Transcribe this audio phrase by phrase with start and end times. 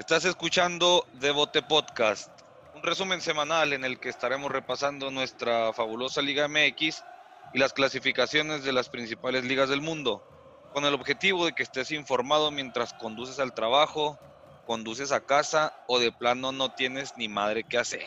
[0.00, 2.30] Estás escuchando Devote Podcast,
[2.74, 7.04] un resumen semanal en el que estaremos repasando nuestra fabulosa Liga MX
[7.52, 10.26] y las clasificaciones de las principales ligas del mundo,
[10.72, 14.18] con el objetivo de que estés informado mientras conduces al trabajo,
[14.64, 18.06] conduces a casa o de plano no tienes ni madre que hacer.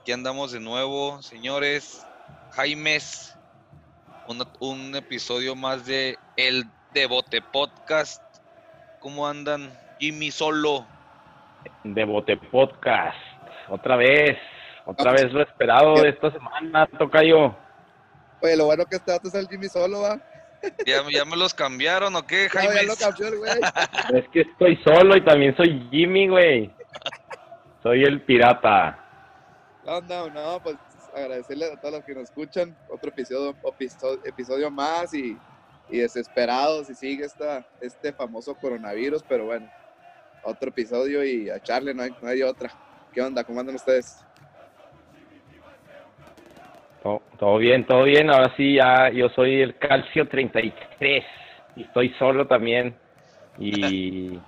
[0.00, 2.04] Aquí andamos de nuevo, señores.
[2.50, 3.36] Jaimes,
[4.26, 8.20] un, un episodio más de El Devote Podcast.
[8.98, 9.83] ¿Cómo andan?
[9.98, 10.86] Jimmy Solo.
[11.82, 13.16] Devote Podcast.
[13.68, 14.38] Otra vez.
[14.86, 17.54] Otra vez lo esperado de esta semana, Tocayo.
[18.42, 20.20] Oye, lo bueno que dato es el Jimmy Solo, ¿va?
[20.86, 22.74] ¿Ya, ya me los cambiaron o qué, Ya, Jaime?
[22.76, 23.52] ya lo cambió el güey.
[24.14, 26.70] Es que estoy solo y también soy Jimmy, güey.
[27.82, 28.98] Soy el pirata.
[29.84, 30.76] No, no, no, pues
[31.14, 32.76] agradecerle a todos los que nos escuchan.
[32.90, 35.38] Otro episodio, episodio, episodio más y,
[35.90, 39.70] y desesperados y sigue esta, este famoso coronavirus, pero bueno,
[40.44, 42.70] otro episodio y a Charlie no hay, no hay otra.
[43.12, 43.44] ¿Qué onda?
[43.44, 44.24] ¿Cómo andan ustedes?
[47.02, 48.30] To- Todo bien, todo bien.
[48.30, 51.24] Ahora sí, ya yo soy el Calcio 33
[51.76, 52.94] y estoy solo también.
[53.58, 54.38] Y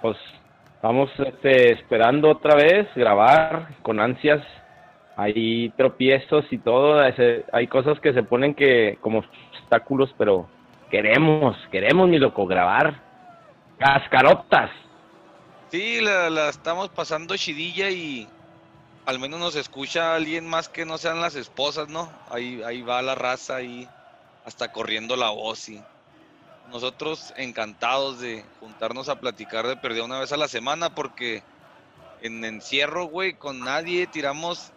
[0.00, 0.16] pues
[0.82, 4.42] vamos este, esperando otra vez grabar con ansias.
[5.16, 7.00] Hay tropiezos y todo.
[7.52, 9.18] Hay cosas que se ponen que como
[9.52, 10.48] obstáculos, pero
[10.90, 12.94] queremos, queremos, mi loco, grabar.
[13.78, 14.70] Cascarotas.
[15.72, 18.28] Sí, la, estamos pasando chidilla y
[19.06, 22.12] al menos nos escucha alguien más que no sean las esposas, ¿no?
[22.28, 23.88] Ahí, ahí va la raza ahí
[24.44, 25.82] hasta corriendo la voz y
[26.70, 31.42] nosotros encantados de juntarnos a platicar de perdida una vez a la semana porque
[32.20, 34.72] en encierro, güey, con nadie tiramos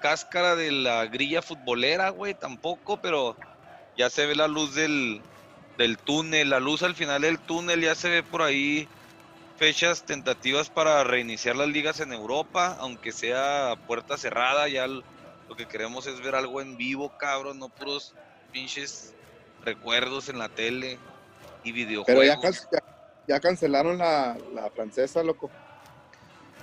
[0.00, 3.36] cáscara de la grilla futbolera, güey, tampoco, pero
[3.94, 5.20] ya se ve la luz del,
[5.76, 8.88] del túnel, la luz al final del túnel ya se ve por ahí
[9.60, 15.04] fechas tentativas para reiniciar las ligas en Europa, aunque sea puerta cerrada, ya lo
[15.54, 18.14] que queremos es ver algo en vivo, cabrón, no puros
[18.50, 19.14] pinches
[19.62, 20.98] recuerdos en la tele
[21.62, 22.26] y Pero videojuegos.
[22.26, 22.78] ya, can- ya,
[23.34, 25.50] ya cancelaron la, la francesa, loco.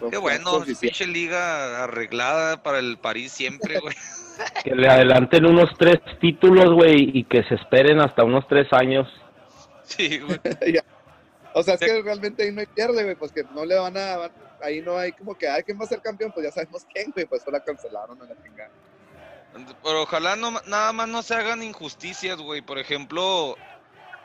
[0.10, 3.96] Qué bueno, pinche liga arreglada para el París siempre, güey.
[4.64, 9.08] Que le adelanten unos tres títulos, güey, y que se esperen hasta unos tres años.
[9.84, 10.40] Sí, güey.
[11.54, 13.98] O sea, es que realmente ahí no hay pierde, güey, pues que no le van
[13.98, 14.32] a...
[14.62, 16.32] ahí no hay como que, ay, ¿quién va a ser campeón?
[16.32, 18.72] Pues ya sabemos quién, güey, pues la cancelaron a la chingada.
[19.84, 22.62] Pero ojalá no, nada más no se hagan injusticias, güey.
[22.62, 23.56] Por ejemplo,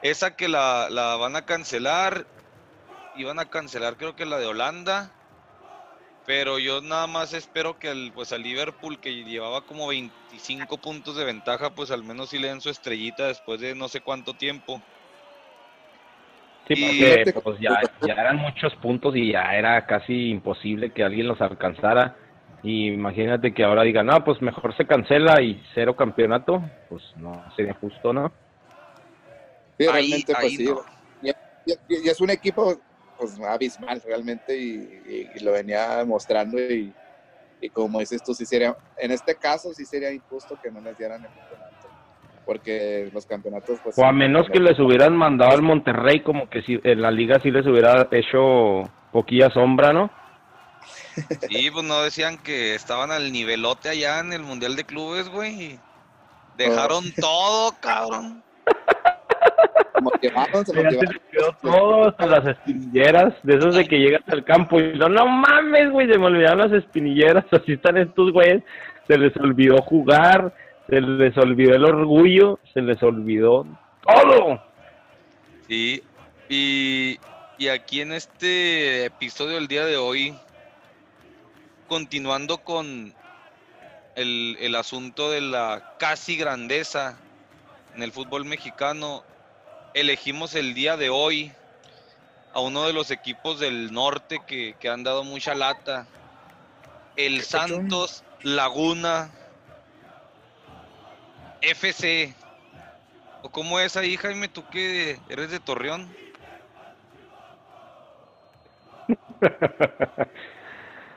[0.03, 2.27] esa que la, la van a cancelar,
[3.17, 5.11] iban a cancelar creo que la de Holanda.
[6.25, 11.17] Pero yo nada más espero que al, pues al Liverpool, que llevaba como 25 puntos
[11.17, 14.35] de ventaja, pues al menos sí le den su estrellita después de no sé cuánto
[14.35, 14.81] tiempo.
[16.75, 21.03] Sí, Y- porque pues ya, ya eran muchos puntos y ya era casi imposible que
[21.03, 22.17] alguien los alcanzara.
[22.63, 26.63] Y imagínate que ahora digan, no, pues mejor se cancela y cero campeonato.
[26.89, 28.33] Pues no sería justo, ¿no?
[29.79, 30.65] Sí, realmente, ahí pues sí.
[30.65, 30.81] no.
[31.21, 32.83] Y, y- y es un equipo,
[33.17, 36.95] pues, abismal, realmente, y, y- y lo venía mostrando, y,
[37.61, 40.97] y como dices tú, sí sería, en este caso, sí sería injusto que no les
[40.97, 41.72] dieran el campeonato,
[42.45, 43.99] porque los campeonatos, pues...
[43.99, 47.39] O a menos que les hubieran mandado al Monterrey, como que si en la liga
[47.41, 50.11] sí les hubiera hecho poquilla sombra, ¿no?
[51.49, 55.63] Sí, pues no decían que estaban al nivelote allá en el Mundial de Clubes, güey.
[55.63, 55.81] y
[56.57, 58.43] Dejaron todo, cabrón.
[60.01, 61.13] motivaron, se motivaron.
[61.13, 65.09] les quedó todo hasta las espinilleras, de esos de que llegas al campo y no,
[65.09, 68.63] no mames, güey, se me olvidaron las espinilleras, así están estos güeyes,
[69.07, 70.55] se les olvidó jugar,
[70.93, 73.67] se les olvidó el orgullo, se les olvidó
[74.07, 74.63] todo.
[75.67, 76.03] Sí,
[76.51, 77.19] y,
[77.57, 80.35] y aquí en este episodio del día de hoy,
[81.89, 83.15] continuando con
[84.17, 87.19] el, el asunto de la casi grandeza
[87.97, 89.25] en el fútbol mexicano,
[89.95, 91.53] elegimos el día de hoy
[92.53, 96.07] a uno de los equipos del norte que, que han dado mucha lata,
[97.17, 97.41] el.
[97.41, 99.31] Santos Laguna
[101.63, 102.35] FC.
[103.43, 104.49] ¿O cómo es ahí, Jaime?
[104.49, 106.09] ¿Tú que eres de Torreón?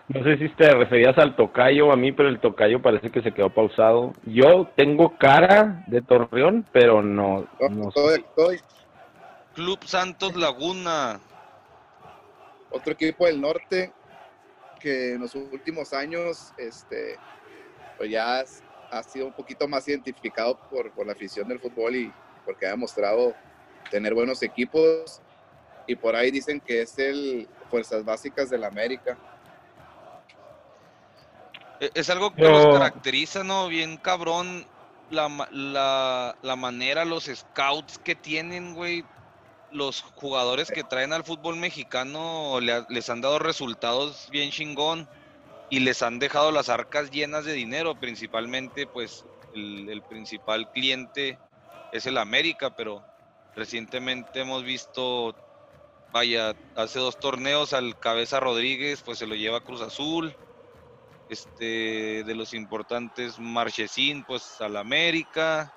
[0.08, 3.24] No sé si te referías al tocayo o a mí, pero el tocayo parece que
[3.24, 4.14] se quedó pausado.
[4.26, 8.24] Yo tengo cara de Torreón, pero no, No, sé.
[9.56, 11.20] Club Santos Laguna.
[12.70, 13.92] otro equipo del norte
[14.80, 17.18] que en los últimos años este,
[17.98, 18.44] pues ya
[18.98, 22.14] ha sido un poquito más identificado por, por la afición del fútbol y
[22.46, 23.34] porque ha demostrado
[23.92, 25.22] tener buenos equipos
[25.88, 29.18] y por ahí dicen que es el fuerzas básicas del América.
[31.80, 33.68] E- Es algo que Pero- los caracteriza, ¿no?
[33.68, 34.66] Bien cabrón
[35.10, 39.04] la, la, la manera, los scouts que tienen, güey.
[39.72, 45.10] Los jugadores que traen al fútbol mexicano les han dado resultados bien chingón
[45.70, 47.96] y les han dejado las arcas llenas de dinero.
[48.00, 51.38] Principalmente, pues, el, el principal cliente
[51.92, 53.04] es el América, pero
[53.56, 55.36] recientemente hemos visto,
[56.12, 60.36] vaya, hace dos torneos al Cabeza Rodríguez, pues se lo lleva Cruz Azul
[61.28, 65.74] este de los importantes Marchesín pues al América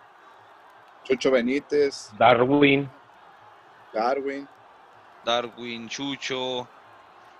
[1.05, 2.91] Chucho Benítez, Darwin.
[3.94, 4.46] Darwin,
[5.25, 6.69] Darwin Chucho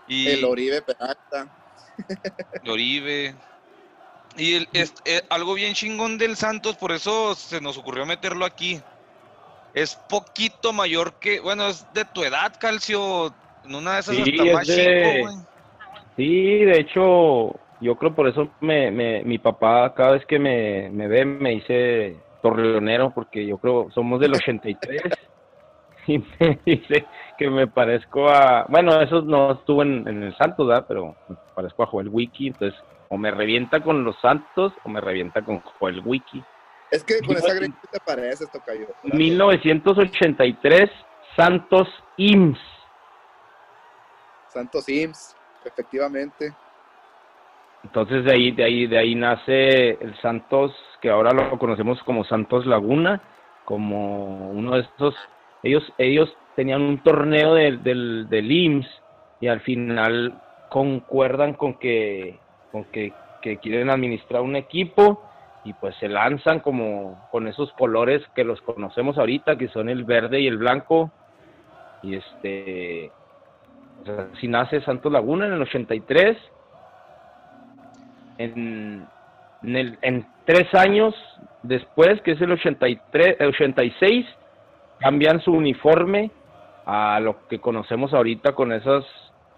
[0.07, 1.58] y el Oribe Peralta.
[2.67, 3.37] Oribe
[4.37, 8.45] y el, es- eh, algo bien chingón del Santos por eso se nos ocurrió meterlo
[8.45, 8.81] aquí
[9.73, 14.23] es poquito mayor que bueno es de tu edad Calcio en una de esas Sí,
[14.41, 15.35] hasta más de- chico güey.
[16.17, 20.91] Sí, de hecho, yo creo por eso me, me, mi papá cada vez que me,
[20.91, 25.01] me ve me dice torreonero, porque yo creo somos del 83
[26.09, 30.67] y me dice que me parezco a, bueno, eso no estuvo en, en el Santos,
[30.67, 30.87] ¿verdad?
[30.89, 35.01] Pero me parezco a Joel Wiki, entonces o me revienta con los Santos o me
[35.01, 36.45] revienta con Joel Wiki.
[36.89, 38.87] Es que con esa greña te pareces, Tocayo.
[39.03, 40.89] 1983,
[41.35, 42.61] Santos IMSS.
[44.51, 46.55] Santos Sims, efectivamente.
[47.83, 52.25] Entonces de ahí, de ahí, de ahí nace el Santos, que ahora lo conocemos como
[52.25, 53.21] Santos Laguna,
[53.65, 55.17] como uno de estos,
[55.65, 58.89] ellos, ellos tenían un torneo del, del, del IMSS
[59.41, 62.39] y al final concuerdan con que,
[62.71, 63.13] con que,
[63.43, 65.23] que quieren administrar un equipo
[65.65, 70.05] y pues se lanzan como con esos colores que los conocemos ahorita, que son el
[70.05, 71.11] verde y el blanco.
[72.03, 73.11] Y este,
[74.35, 76.37] así nace Santos Laguna en el 83
[78.39, 79.07] en,
[79.63, 81.15] en, el- en tres años
[81.63, 84.27] después, que es el 83, el 86,
[84.99, 86.31] cambian su uniforme
[86.87, 89.05] a lo que conocemos ahorita con esas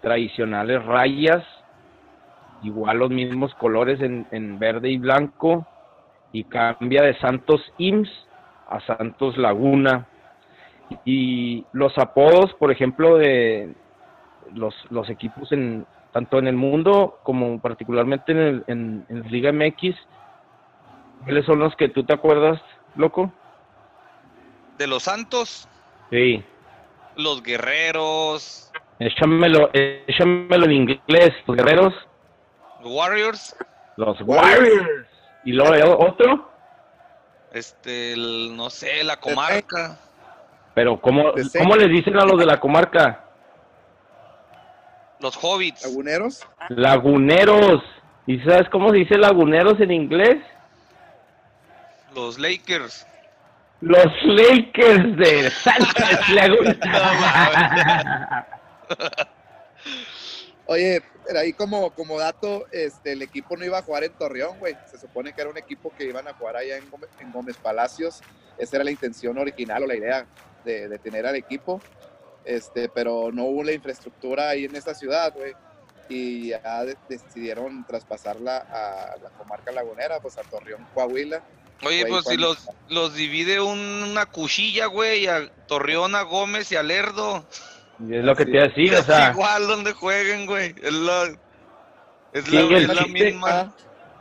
[0.01, 1.43] tradicionales rayas,
[2.63, 5.65] igual los mismos colores en, en verde y blanco,
[6.31, 8.09] y cambia de Santos IMSS
[8.69, 10.07] a Santos Laguna.
[11.05, 13.73] Y los apodos, por ejemplo, de
[14.53, 19.51] los, los equipos en, tanto en el mundo como particularmente en, el, en, en Liga
[19.51, 19.95] MX.
[21.23, 22.61] ¿Cuáles son los que tú te acuerdas,
[22.95, 23.31] loco?
[24.77, 25.67] de los Santos
[26.09, 26.43] Sí.
[27.15, 28.70] los Guerreros
[29.03, 31.93] Échamelo, échamelo en inglés, los guerreros,
[32.83, 33.55] Warriors
[33.97, 35.07] los Warriors.
[35.43, 36.49] Y luego otro,
[37.51, 39.97] este el- no sé la comarca
[40.75, 43.25] pero ¿cómo, ¿cómo les dicen a los de la comarca?
[45.19, 47.83] los Hobbits Laguneros, Laguneros.
[48.27, 50.37] ¿Y sabes cómo se dice laguneros en inglés?
[52.15, 53.07] los Lakers
[53.81, 56.77] Los Lakers de Santos Laguna.
[60.65, 64.57] Oye, pero ahí como, como dato, este, el equipo no iba a jugar en Torreón,
[64.59, 64.77] güey.
[64.85, 67.57] Se supone que era un equipo que iban a jugar allá en Gómez, en Gómez
[67.57, 68.21] Palacios.
[68.57, 70.27] Esa era la intención original o la idea
[70.63, 71.81] de, de tener al equipo.
[72.45, 75.53] Este, pero no hubo la infraestructura ahí en esta ciudad, güey.
[76.07, 81.43] Y ya de- decidieron traspasarla a la comarca lagunera, pues a Torreón, Coahuila.
[81.83, 86.75] Oye, pues si los, los divide un- una cuchilla, güey, a Torreón, a Gómez y
[86.75, 87.47] a Lerdo.
[88.09, 90.73] Es lo que te iba a decir, o es sea, igual donde jueguen, güey.
[90.81, 91.23] Es la,
[92.33, 93.49] es Sí, la, el es la chiste- misma.
[93.49, 93.71] Ah,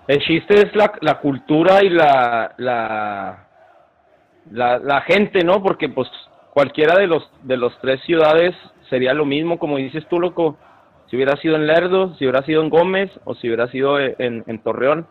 [0.09, 3.47] el chiste es la, la cultura y la, la,
[4.51, 5.63] la, la gente, ¿no?
[5.63, 6.09] Porque pues
[6.53, 8.55] cualquiera de los de los tres ciudades
[8.89, 10.57] sería lo mismo, como dices tú, loco.
[11.09, 14.45] Si hubiera sido en Lerdo, si hubiera sido en Gómez o si hubiera sido en,
[14.47, 15.07] en Torreón.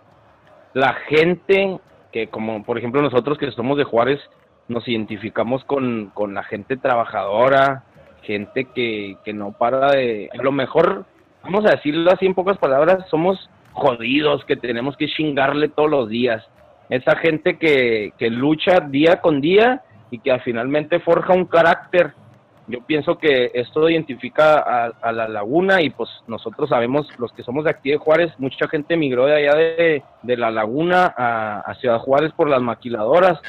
[0.73, 1.79] La gente
[2.11, 4.19] que como por ejemplo nosotros que somos de Juárez
[4.67, 7.83] nos identificamos con, con la gente trabajadora,
[8.23, 10.29] gente que, que no para de...
[10.37, 11.05] A lo mejor,
[11.43, 16.09] vamos a decirlo así en pocas palabras, somos jodidos, que tenemos que chingarle todos los
[16.09, 16.45] días.
[16.89, 22.13] Esa gente que, que lucha día con día y que finalmente forja un carácter.
[22.67, 27.63] Yo pienso que esto identifica a, la laguna y pues nosotros sabemos, los que somos
[27.63, 31.73] de aquí de Juárez, mucha gente emigró de allá de, de la laguna a, a
[31.75, 33.39] Ciudad Juárez por las maquiladoras.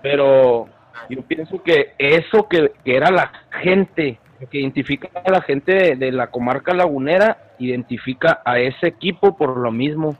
[0.00, 0.68] Pero
[1.08, 3.30] yo pienso que eso que, que era la
[3.62, 4.18] gente,
[4.50, 9.56] que identifica a la gente de, de la comarca lagunera, identifica a ese equipo por
[9.56, 10.16] lo mismo.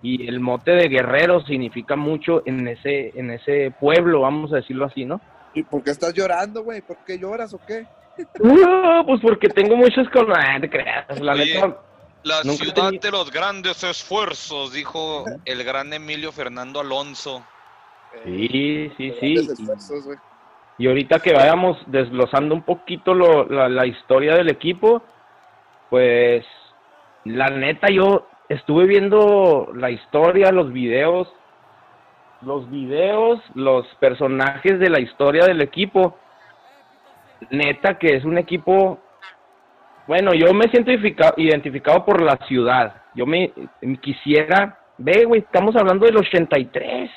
[0.00, 4.86] Y el mote de guerrero significa mucho en ese, en ese pueblo, vamos a decirlo
[4.86, 5.20] así, ¿no?
[5.54, 6.80] ¿Y por qué estás llorando, güey?
[6.82, 7.84] ¿Por qué lloras o qué?
[8.42, 10.26] No, pues porque tengo muchos con...
[10.32, 11.60] Ah, te creas, la Oye.
[12.24, 17.44] La ciudad tenía- de los grandes esfuerzos, dijo el gran Emilio Fernando Alonso.
[18.24, 19.36] Sí, sí, sí.
[20.78, 25.02] Y, ahorita que vayamos desglosando un poquito lo- la, la historia del equipo,
[25.90, 26.44] pues
[27.24, 31.28] la neta yo estuve viendo la historia, los videos,
[32.42, 36.16] los videos, los personajes de la historia del equipo.
[37.50, 38.98] Neta que es un equipo,
[40.06, 43.02] bueno, yo me siento identifica- identificado por la ciudad.
[43.14, 43.52] Yo me
[44.00, 47.10] quisiera, ve, güey, estamos hablando del 83.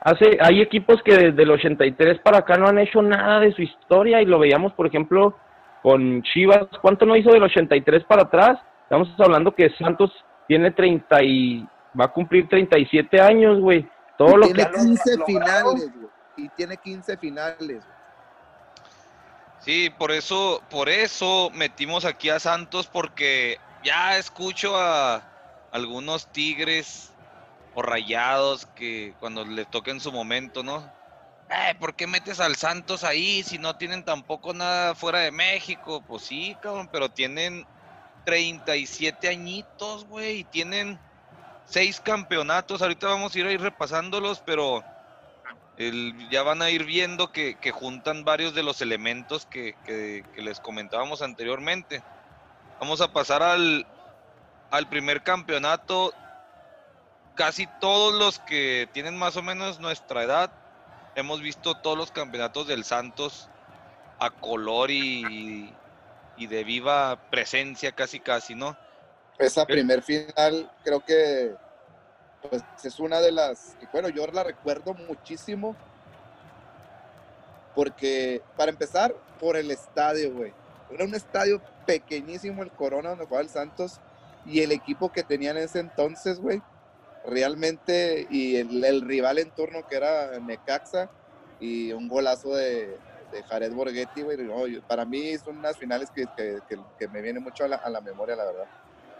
[0.00, 3.62] Hace, hay equipos que desde el 83 para acá no han hecho nada de su
[3.62, 5.36] historia y lo veíamos, por ejemplo,
[5.82, 6.66] con Chivas.
[6.80, 8.58] ¿Cuánto no hizo del 83 para atrás?
[8.84, 10.12] Estamos hablando que Santos
[10.46, 11.66] tiene 30 y
[11.98, 13.88] va a cumplir 37 años, güey.
[14.16, 15.26] Todo Y lo tiene que ha 15 logrado.
[15.26, 16.08] finales, güey.
[16.36, 17.84] Y tiene 15 finales.
[19.58, 25.22] Sí, por eso, por eso metimos aquí a Santos, porque ya escucho a
[25.72, 27.12] algunos tigres
[27.82, 30.90] rayados que cuando les toque en su momento, ¿no?
[31.50, 36.02] Eh, ¿por qué metes al Santos ahí si no tienen tampoco nada fuera de México?
[36.06, 37.66] Pues sí, cabrón, pero tienen
[38.26, 40.98] 37 añitos, güey, y tienen
[41.64, 42.82] seis campeonatos.
[42.82, 44.84] Ahorita vamos a ir ahí repasándolos, pero
[46.30, 52.02] ya van a ir viendo que, juntan varios de los elementos que, les comentábamos anteriormente.
[52.78, 56.12] Vamos a pasar al primer campeonato.
[57.38, 60.50] Casi todos los que tienen más o menos nuestra edad,
[61.14, 63.48] hemos visto todos los campeonatos del Santos
[64.18, 65.72] a color y,
[66.36, 68.76] y de viva presencia casi casi, ¿no?
[69.38, 71.54] Esa primer final creo que
[72.50, 75.76] pues, es una de las, que, bueno, yo la recuerdo muchísimo
[77.76, 80.52] porque, para empezar, por el estadio, güey.
[80.90, 84.00] Era un estadio pequeñísimo el Corona donde jugaba el Santos
[84.44, 86.60] y el equipo que tenían en ese entonces, güey,
[87.22, 91.10] realmente, y el, el rival en turno que era Necaxa
[91.58, 94.36] y un golazo de, de Jared Borghetti, güey.
[94.38, 97.68] no, yo- para mí son unas finales que, que- que- que me vienen mucho a
[97.68, 98.66] la, a la memoria, la verdad.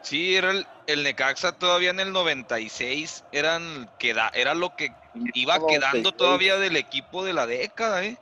[0.00, 4.97] Sí, era el, el Necaxa todavía en el 96, eran, queda, era lo que
[5.35, 6.17] iba quedando 96.
[6.17, 8.19] todavía del equipo de la década, ¿eh?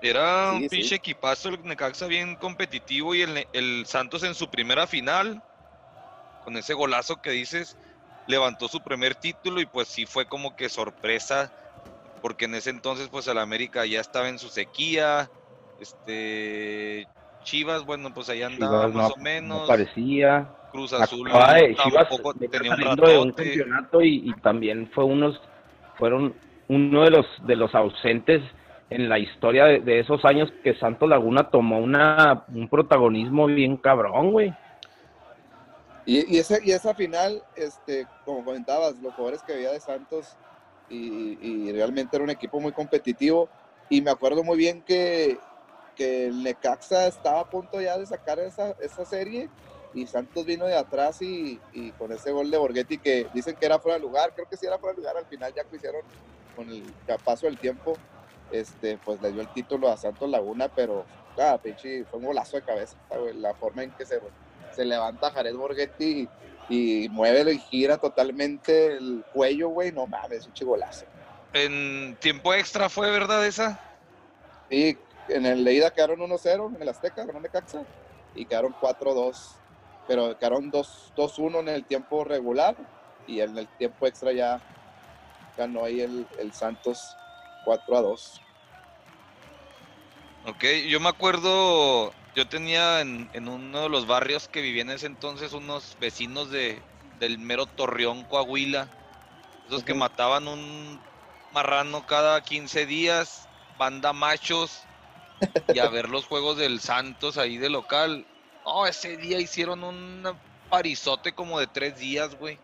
[0.00, 0.76] Era un Sí, sí.
[0.76, 5.42] pinche equipazo el Necaxa bien competitivo y el, el Santos en su primera final,
[6.40, 7.76] con ese golazo que dices,
[8.26, 11.50] levantó su primer título y pues sí fue como que sorpresa,
[12.20, 15.30] porque en ese entonces pues el América ya estaba en su sequía,
[15.78, 17.06] este
[17.44, 19.60] Chivas, bueno, pues ahí andaba Chivas más no- o menos.
[19.62, 20.48] no parecía.
[20.72, 25.04] Cruz Azul Acababa de- Chivas tampoco tenía un de un campeonato y, y también fue
[25.04, 25.40] unos
[25.96, 26.34] fueron
[26.68, 28.42] uno de los de los ausentes
[28.90, 33.76] en la historia de, de esos años que Santos Laguna tomó una un protagonismo bien
[33.76, 34.52] cabrón, güey.
[36.06, 40.36] Y, ese, y esa final, este, como comentabas, los jugadores que había de Santos
[40.88, 43.48] y, realmente era un equipo muy competitivo.
[43.90, 45.38] Y me acuerdo muy bien que,
[45.96, 49.50] que el Necaxa estaba a punto ya de sacar esa, esa serie
[49.94, 51.58] y Santos vino de atrás y,
[51.98, 54.66] con ese gol de Borghetti que dicen que era fuera de lugar, creo que sí
[54.66, 56.02] era fuera de lugar al final ya que hicieron
[56.54, 56.84] con el
[57.24, 57.96] paso del tiempo,
[58.52, 61.04] este, pues le dio el título a Santos Laguna, pero
[61.38, 62.96] ah, pinche, fue un golazo de cabeza,
[63.34, 64.20] la forma en que se,
[64.76, 66.28] se levanta Jared Borghetti
[66.68, 71.06] y, y mueve y gira totalmente el cuello, güey, no mames, un chigolazo.
[71.54, 73.80] En tiempo extra fue, ¿verdad esa?
[74.68, 77.82] Y en el de ida quedaron 1-0 en el Azteca, ganó Necaxa,
[78.34, 79.56] y quedaron 4-2,
[80.06, 82.76] pero quedaron 2 2-1 en el tiempo regular,
[83.26, 84.60] y en el tiempo extra ya
[85.56, 87.16] ganó ahí el, el Santos
[87.64, 88.42] 4-2.
[90.46, 94.90] Ok, yo me acuerdo, yo tenía en, en uno de los barrios que vivía en
[94.90, 96.80] ese entonces unos vecinos de,
[97.18, 98.88] del mero Torreón, Coahuila,
[99.66, 101.00] esos que mataban un
[101.52, 104.82] marrano cada 15 días, banda machos,
[105.72, 108.26] y a ver los juegos del Santos ahí de local.
[108.66, 110.22] No, ese día hicieron un
[110.68, 112.58] parizote como de tres días, güey.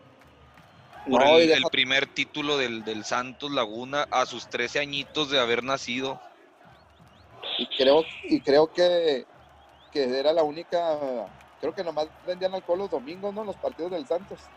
[1.09, 5.31] Por No, el, deja- el primer título del, del Santos Laguna a sus 13 añitos
[5.31, 6.21] de haber nacido.
[7.57, 9.25] Y creo, y creo que,
[9.93, 10.99] que era la única,
[11.61, 13.43] creo que nomás vendían alcohol los domingos, ¿no?
[13.43, 14.49] Los partidos del Santos.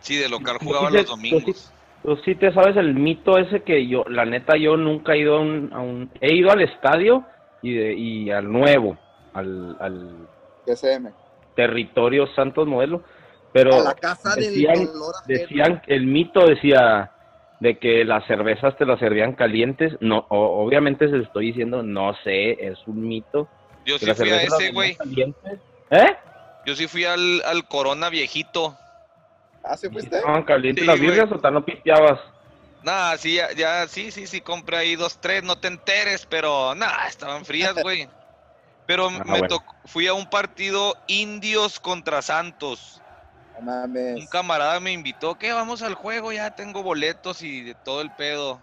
[0.00, 1.74] Sí, de local sí los tú domingos.
[2.02, 5.36] Tú sí te sabes el mito ese que yo, la neta, yo nunca he ido
[5.36, 7.26] a un, a un- he ido al estadio
[7.60, 8.96] y, de- y al nuevo,
[9.34, 10.26] al, al
[10.64, 11.12] TCM.
[11.54, 13.04] territorio Santos Modelo,
[13.52, 15.38] pero A la casa decían, del dolor ajeno.
[15.40, 17.12] decían, el mito decía,
[17.58, 19.94] de que las cervezas te las servían calientes.
[20.00, 23.50] No, o- obviamente se lo estoy diciendo, no sé, es un mito.
[23.84, 24.96] Yo sí fui a ese, güey.
[25.90, 26.16] ¿Eh?
[26.66, 28.76] Yo sí fui al, al Corona viejito.
[29.64, 30.16] ¿Ah, sí fuiste?
[30.16, 32.20] ¿Estaban calientes Sí, las birrias o tal no pisteabas?
[32.82, 36.74] Nah, sí, ya, ya, sí, sí, sí, compré ahí dos, tres, no te enteres, pero
[36.74, 38.08] nah, estaban frías, güey.
[38.86, 39.48] Pero Ah, me bueno.
[39.48, 43.00] tocó, fui a un partido indios contra Santos.
[43.54, 44.16] No mames.
[44.16, 48.10] Un camarada me invitó, que vamos al juego, ya tengo boletos y de todo el
[48.12, 48.60] pedo.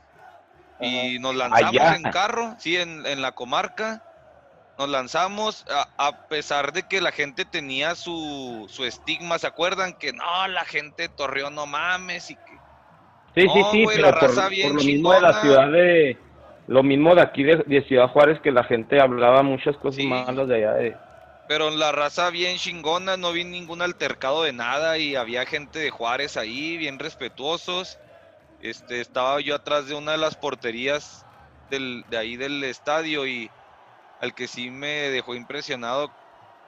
[0.80, 1.96] Y nos lanzamos Allá.
[1.96, 4.02] en carro, sí, en, en la comarca.
[4.78, 9.94] Nos lanzamos, a, a pesar de que la gente tenía su, su estigma, ¿se acuerdan?
[9.94, 12.58] Que no, la gente de Torreón no mames y que
[13.36, 15.72] Sí, sí, No, sí, pero la por, raza bien por lo mismo de la ciudad
[15.72, 16.18] de...
[16.68, 20.08] Lo mismo de aquí de, de Ciudad Juárez, que la gente hablaba muchas cosas Sí.
[20.08, 20.98] malas de allá de...
[21.48, 25.92] Pero la raza bien chingona, no vi ningún altercado de nada y había gente de
[25.92, 27.98] Juárez ahí, bien respetuosos.
[28.62, 31.26] Este, estaba yo atrás de una de las porterías
[31.70, 33.50] del, de ahí del estadio y
[34.22, 36.12] al que sí me dejó impresionado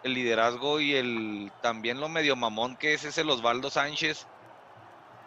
[0.03, 4.25] el liderazgo y el también lo medio mamón que es ese Osvaldo Sánchez.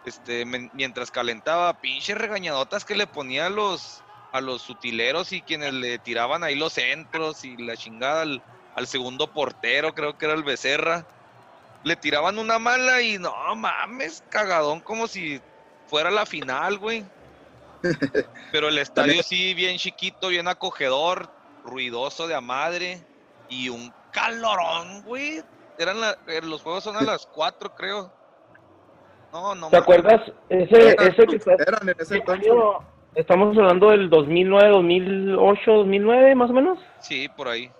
[0.05, 4.01] Este, mientras calentaba, pinches regañadotas que le ponía a los
[4.33, 8.41] a los utileros y quienes le tiraban ahí los centros y la chingada al,
[8.75, 11.05] al segundo portero, creo que era el Becerra.
[11.83, 15.39] Le tiraban una mala y no mames, cagadón como si
[15.87, 17.05] fuera la final, güey.
[18.51, 21.29] Pero el estadio sí, bien chiquito, bien acogedor,
[21.65, 22.99] ruidoso de a madre
[23.49, 25.41] y un calorón, güey.
[25.77, 28.11] Eran la- eh, los juegos son a las 4, creo.
[29.31, 30.21] No, no ¿Te acuerdas?
[30.49, 32.51] Ese, Eran, ese que está- eran en ese ¿qué entonces.
[32.51, 32.61] año?
[33.15, 36.79] Estamos hablando del 2009, 2008, 2009 más o menos.
[36.99, 37.71] Sí, por ahí.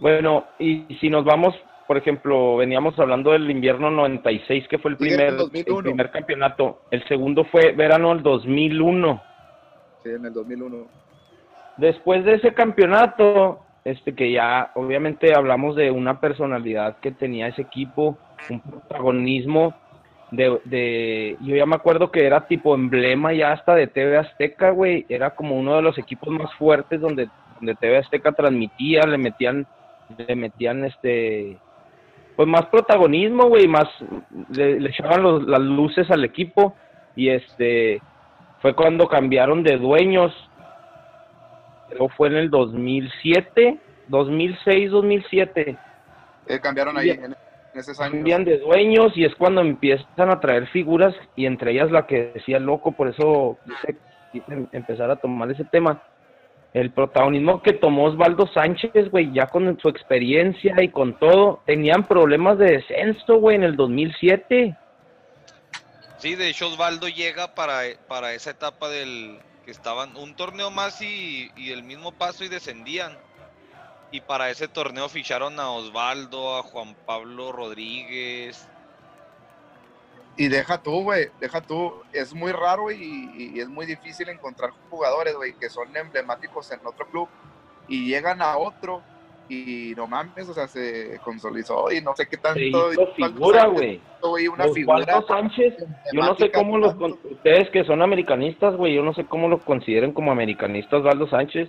[0.00, 1.54] Bueno, y si nos vamos,
[1.86, 5.82] por ejemplo, veníamos hablando del invierno 96, que fue el primer, el 2001.
[5.82, 6.80] primer campeonato.
[6.90, 9.22] El segundo fue verano del 2001.
[10.02, 10.86] Sí, en el 2001.
[11.76, 17.62] Después de ese campeonato, este que ya obviamente hablamos de una personalidad que tenía ese
[17.62, 18.16] equipo,
[18.50, 19.74] un protagonismo
[20.30, 24.70] de, de yo ya me acuerdo que era tipo emblema ya hasta de TV Azteca,
[24.70, 27.28] güey, era como uno de los equipos más fuertes donde,
[27.60, 29.66] donde TV Azteca transmitía, le metían,
[30.16, 31.58] le metían este
[32.34, 33.88] pues más protagonismo, güey, más
[34.50, 36.74] le, le echaban los- las luces al equipo
[37.14, 38.02] y este
[38.60, 40.34] fue cuando cambiaron de dueños
[41.88, 45.76] creo fue en el 2007, 2006, 2007.
[46.48, 47.36] Eh, cambiaron ahí en, en
[47.74, 48.14] esos años.
[48.14, 52.32] Cambian de dueños y es cuando empiezan a traer figuras y entre ellas la que
[52.34, 53.98] decía loco, por eso quise,
[54.32, 56.02] quise empezar a tomar ese tema.
[56.72, 62.06] El protagonismo que tomó Osvaldo Sánchez, güey, ya con su experiencia y con todo, tenían
[62.06, 64.76] problemas de descenso, güey, en el 2007.
[66.18, 69.38] Sí, de hecho Osvaldo llega para, para esa etapa del
[69.70, 73.16] estaban un torneo más y, y el mismo paso y descendían.
[74.10, 78.68] Y para ese torneo ficharon a Osvaldo, a Juan Pablo Rodríguez.
[80.36, 82.02] Y deja tú, güey, deja tú.
[82.12, 86.80] Es muy raro y, y es muy difícil encontrar jugadores, güey, que son emblemáticos en
[86.86, 87.28] otro club
[87.88, 89.02] y llegan a otro
[89.48, 92.90] y no mames, o sea, se consolidó y no sé qué tanto.
[92.92, 94.00] Se figura, güey.
[94.48, 94.96] una figura.
[95.04, 95.74] Osvaldo Sánchez,
[96.12, 99.48] yo no sé cómo los, con- ustedes que son americanistas, güey, yo no sé cómo
[99.48, 101.68] lo consideren como americanistas Osvaldo Sánchez,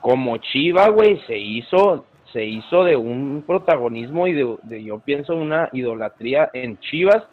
[0.00, 5.34] como Chiva, güey, se hizo, se hizo de un protagonismo y de, de, yo pienso
[5.34, 7.24] una idolatría en Chivas,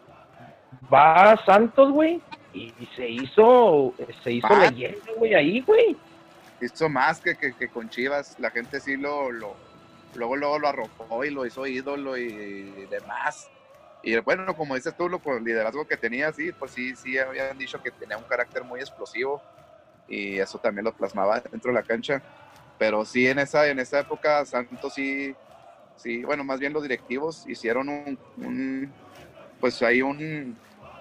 [0.92, 2.20] va a Santos, güey,
[2.52, 5.96] y, y se hizo, se hizo leyenda, güey, ahí, güey.
[6.60, 8.38] hizo más que, que, que con Chivas.
[8.40, 9.54] La gente sí lo, lo
[10.14, 13.50] luego, luego lo arropó y lo hizo ídolo y demás.
[14.02, 17.16] Y bueno, como dices tú, lo con el liderazgo que tenía, sí, pues sí, sí
[17.18, 19.42] habían dicho que tenía un carácter muy explosivo
[20.06, 22.22] y eso también lo plasmaba dentro de la cancha.
[22.78, 25.34] Pero sí, en esa, en esa época, Santos sí,
[25.96, 28.92] sí, bueno, más bien los directivos hicieron un, un
[29.58, 30.58] pues hay un,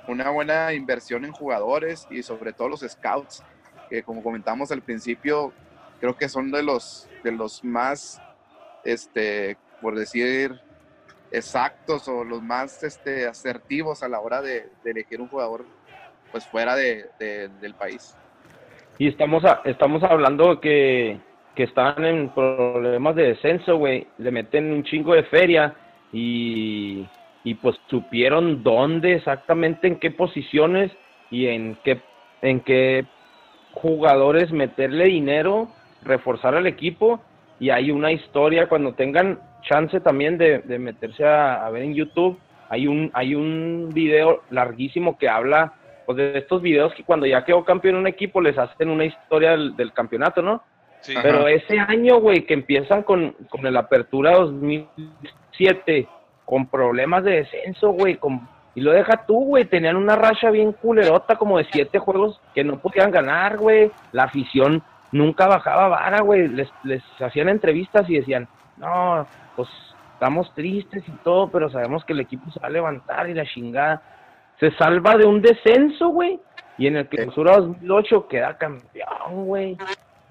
[0.07, 3.43] una buena inversión en jugadores y sobre todo los scouts,
[3.89, 5.51] que como comentamos al principio,
[5.99, 8.21] creo que son de los, de los más,
[8.83, 10.51] este, por decir,
[11.31, 15.65] exactos o los más este, asertivos a la hora de, elegir un jugador
[16.31, 18.15] pues fuera de, de- del país.
[18.99, 21.19] Y estamos, a- estamos hablando que,
[21.55, 24.07] que están en problemas de descenso, güey.
[24.19, 25.75] Le meten un chingo de feria
[26.11, 27.07] y,
[27.43, 30.91] y pues supieron dónde exactamente, en qué posiciones
[31.31, 32.01] y en qué,
[32.41, 33.05] en qué
[33.73, 35.69] jugadores meterle dinero,
[36.03, 37.21] reforzar al equipo.
[37.63, 41.93] Y hay una historia, cuando tengan chance también de, de meterse a, a ver en
[41.93, 45.71] YouTube, hay un, hay un video larguísimo que habla
[46.05, 49.51] pues, de estos videos que cuando ya quedó campeón un equipo les hacen una historia
[49.51, 50.61] del, del campeonato, ¿no?
[50.99, 51.13] Sí.
[51.21, 56.05] Pero ese año, güey, que empiezan con, con el Apertura 2007,
[56.43, 58.45] con problemas de descenso, güey, con,
[58.75, 62.65] y lo deja tú, güey, tenían una racha bien culerota, como de siete juegos que
[62.65, 68.17] no podían ganar, güey, la afición nunca bajaba vara, güey, les, les hacían entrevistas y
[68.17, 68.47] decían,
[68.77, 69.69] no, pues
[70.13, 73.45] estamos tristes y todo, pero sabemos que el equipo se va a levantar y la
[73.45, 74.01] chingada.
[74.59, 76.39] Se salva de un descenso, güey,
[76.77, 79.77] y en el clausura 2008 queda campeón, güey.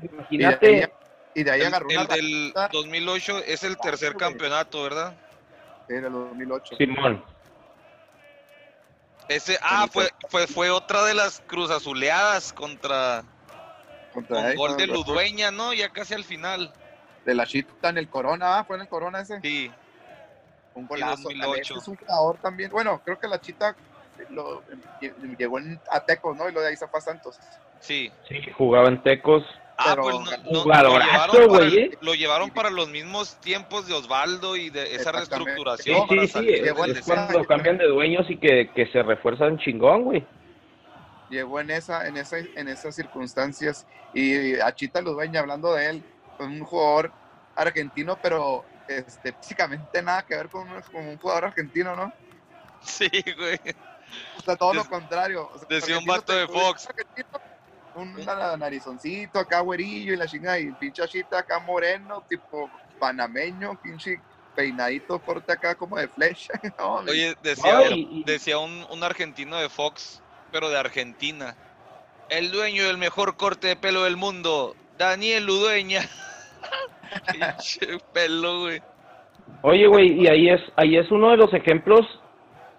[0.00, 0.84] Y de Imagínate.
[0.84, 0.90] ahí,
[1.34, 5.14] y de ahí El, agarró el una del rachita 2008 es el tercer campeonato, ¿verdad?
[5.88, 6.76] en el 2008.
[6.76, 7.24] Simón.
[9.28, 13.22] Ese, ah, fue, fue, fue otra de las cruzazuleadas contra
[14.12, 15.72] Contra con ahí, gol de Ludueña, ¿no?
[15.72, 16.72] Ya casi al final.
[17.24, 18.64] De la chita en el Corona, ¿ah?
[18.64, 19.40] ¿Fue en el Corona ese?
[19.40, 19.70] Sí,
[20.74, 21.22] Un golazo.
[21.22, 21.40] 2008.
[21.40, 21.62] también.
[21.62, 22.70] Este es un jugador también.
[22.70, 23.76] Bueno, creo que la chita
[24.30, 24.62] lo,
[25.00, 26.48] lle- llegó en, a Tecos, ¿no?
[26.48, 27.38] Y lo de ahí se fue a Santos.
[27.80, 28.10] sí.
[28.28, 29.44] Sí, jugaba en Tecos.
[29.78, 31.98] Ah, Pero pues no, no, lo, jugadorazo, llevaron para el- ¿eh?
[32.02, 35.10] lo llevaron para los mismos tiempos de Osvaldo y de esa.
[35.10, 36.08] Sí, reestructuración.
[36.08, 40.02] sí, sí, salir es, es cuando cambian de dueños y que, que se refuerzan chingón,
[40.04, 40.24] güey.
[41.32, 43.86] Llegó en esa, en esa, en esas circunstancias.
[44.12, 46.04] Y a Chita Ludueña, hablando de él,
[46.38, 47.14] un jugador
[47.54, 52.12] argentino, pero este, físicamente nada que ver con un, con un jugador argentino, ¿no?
[52.82, 53.58] Sí, güey.
[54.36, 55.48] O sea, todo lo contrario.
[55.48, 56.86] O sea, decía un vato de Fox.
[57.94, 63.78] Un na- narizoncito acá güerillo y la chingada, y pinche chita acá moreno, tipo panameño,
[63.82, 64.22] pinche
[64.54, 66.52] peinadito corte acá como de flecha.
[66.78, 71.56] No, Oye, decía, y- decía un, un argentino de Fox, pero de Argentina.
[72.28, 76.02] El dueño del mejor corte de pelo del mundo, Daniel Ludueña.
[77.32, 78.80] Pinche pelo, güey.
[79.62, 82.00] Oye, güey, y ahí es, ahí es uno de los ejemplos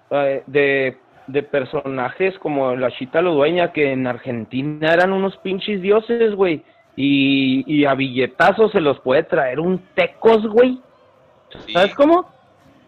[0.09, 6.35] eh, de, de personajes como la Chita Ludueña, que en Argentina eran unos pinches dioses,
[6.35, 6.63] güey.
[6.95, 10.79] Y, y a billetazos se los puede traer un tecos, güey.
[11.65, 11.73] Sí.
[11.73, 12.32] ¿Sabes cómo?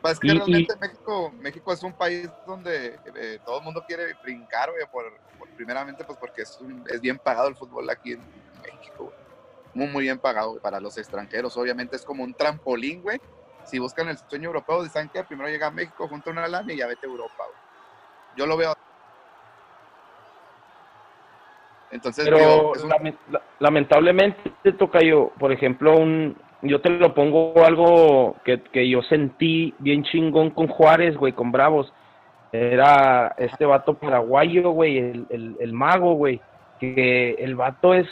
[0.06, 3.64] Pues es que Y- y- realmente México, México es un país donde eh, todo el
[3.64, 5.04] mundo quiere brincar, güey, por,
[5.36, 8.24] por- primeramente pues porque es, un- es bien pagado el fútbol aquí en
[8.62, 9.16] México, güey.
[9.74, 11.58] Muy, muy bien pagado güey, para los extranjeros.
[11.58, 13.18] Obviamente es como un trampolín, güey.
[13.64, 16.78] Si buscan el sueño europeo, dicen que primero llega a México, junta una lana y
[16.78, 18.38] ya vete a Europa, güey.
[18.38, 18.74] Yo lo veo.
[21.90, 26.82] Entonces, Pero digo, es un- lame- la- lamentablemente te toca yo, por ejemplo, un yo
[26.82, 31.92] te lo pongo algo que, que yo sentí bien chingón con Juárez, güey, con Bravos.
[32.52, 36.40] Era este vato paraguayo, güey, el, el, el mago, güey,
[36.80, 38.08] que el vato es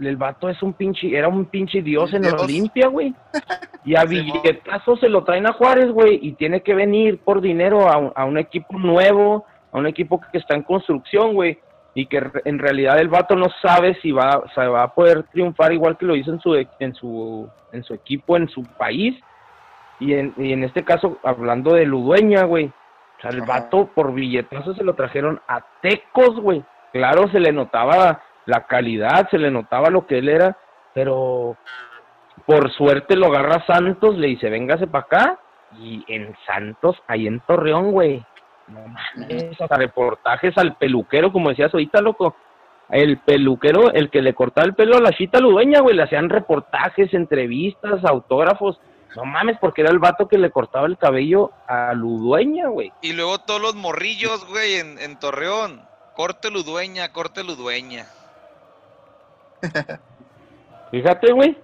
[0.00, 2.24] el vato es un pinche, era un pinche dios en.
[2.26, 3.14] Olimpia, güey.
[3.84, 7.88] Y a billetazos se lo traen a Juárez, güey, y tiene que venir por dinero
[7.88, 11.58] a, un- a un equipo nuevo, a un equipo que está en construcción, güey
[11.94, 15.72] y que en realidad el vato no sabe si va, se va a poder triunfar
[15.72, 19.18] igual que lo hizo en su en su en su equipo en su país
[20.00, 22.66] y en, y en este caso hablando de Ludueña, güey.
[22.66, 26.64] O sea, el vato por billetazos se lo trajeron a Tecos, güey.
[26.92, 30.56] Claro, se le notaba la calidad, se le notaba lo que él era,
[30.92, 31.56] pero
[32.46, 35.38] por suerte lo agarra Santos, le dice, véngase para acá,
[35.78, 38.24] y en Santos, ahí en Torreón, güey.
[38.68, 42.34] No mames, hasta reportajes al peluquero, como decías ahorita, loco.
[42.88, 46.28] El peluquero, el que le cortaba el pelo a la chita ludueña, güey, le hacían
[46.28, 48.78] reportajes, entrevistas, autógrafos.
[49.16, 52.92] No mames, porque era el vato que le cortaba el cabello a Ludueña, güey.
[53.02, 55.82] Y luego todos los morrillos, güey, en, en Torreón.
[56.16, 58.06] Corte Ludueña, corte Ludueña.
[60.90, 61.58] Fíjate, güey.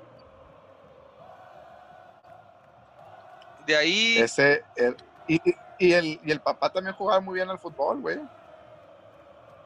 [3.66, 5.40] De ahí, ese, el- y,
[5.78, 8.18] y el, y el papá también jugaba muy bien al fútbol, güey.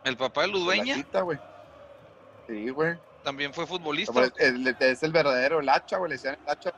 [0.05, 1.38] el papá de Ludueña La chita, güey.
[2.48, 2.96] Sí, güey.
[3.22, 4.20] también fue futbolista.
[4.38, 6.11] El- Es el verdadero el hacha, güey.
[6.11, 6.70] Le decían el hacha.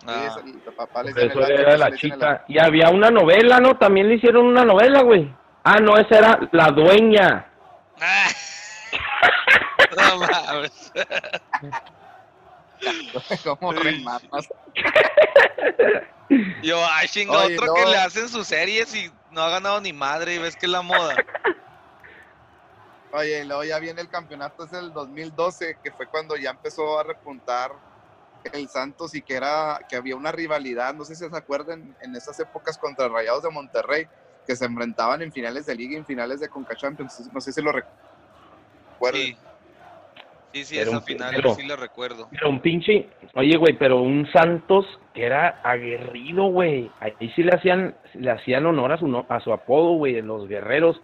[0.00, 1.54] Sí, Ah, es el, papá le decían eso el hacha.
[1.62, 2.44] era la chita.
[2.48, 3.76] Y había una novela, ¿no?
[3.78, 5.32] También le hicieron una novela, güey.
[5.64, 7.46] Ah, no, esa era La Dueña.
[8.00, 8.26] Ah.
[9.96, 10.92] No mames.
[13.28, 13.76] Sí.
[13.76, 14.48] remamas.
[16.62, 17.74] Yo, ay, chinga, Oye, otro no.
[17.74, 20.72] que le hacen sus series y no ha ganado ni madre y ves que es
[20.72, 21.16] la moda.
[23.12, 26.98] Oye, y luego ya viene el campeonato, es el 2012, que fue cuando ya empezó
[26.98, 27.72] a repuntar
[28.52, 32.16] el Santos y que era que había una rivalidad, no sé si se acuerdan, en
[32.16, 34.06] esas épocas contra Rayados de Monterrey,
[34.46, 37.52] que se enfrentaban en finales de liga y en finales de Conca Champions, no sé
[37.52, 39.20] si lo recuerdan.
[39.20, 39.36] Sí,
[40.52, 42.28] sí, sí Era esa un final pero- sí la recuerdo.
[42.30, 46.90] Pero un pinche, oye, güey, pero un Santos que era aguerrido, güey.
[47.00, 50.22] Ahí sí le hacían, le hacían honor a su, no- a su apodo, güey, de
[50.22, 51.00] los guerreros.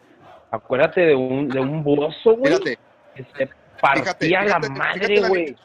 [0.51, 2.53] Acuérdate de un, de un bozo, güey.
[2.55, 2.79] Fíjate,
[3.15, 5.57] Que se partía Fíjate, la madre, güey.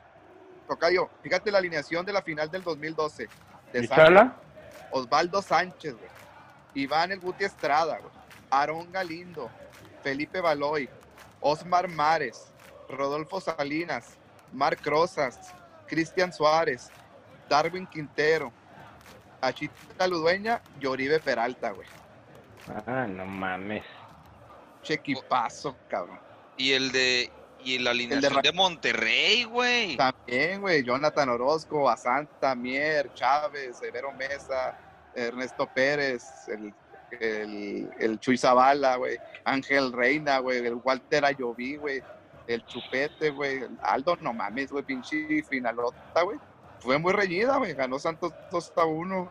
[0.68, 3.28] Tocayo, fíjate la alineación de la final del 2012.
[3.72, 4.34] De Santos.
[4.92, 6.10] Osvaldo Sánchez, güey.
[6.76, 8.12] Iván El Guti Estrada, güey.
[8.50, 9.50] Aarón Galindo,
[10.04, 10.88] Felipe Baloy,
[11.40, 12.53] Osmar Mares,
[12.94, 14.18] Rodolfo Salinas,
[14.52, 15.54] Marc Rosas,
[15.88, 16.90] Cristian Suárez,
[17.50, 18.52] Darwin Quintero,
[19.42, 21.88] Achita Ludueña y Oribe Peralta, güey.
[22.88, 23.84] Ah, no mames.
[24.82, 26.20] Chequipazo, cabrón.
[26.58, 27.32] Y el de.
[27.66, 29.96] Y la alineación de Monterrey, güey.
[29.96, 34.78] También, güey, Jonathan Orozco, Asanta, Mier, Chávez, Severo Mesa,
[35.16, 36.74] Ernesto Pérez, el,
[37.22, 42.04] el, el Chuy Zavala, güey, Ángel Reina, güey, el Walter Ayoví, güey,
[42.48, 46.38] el Chupete, güey, el Aldo, no mames, güey, pinche finalota, güey.
[46.80, 49.30] Fue muy reñida, güey, ganó Santos 2 a 1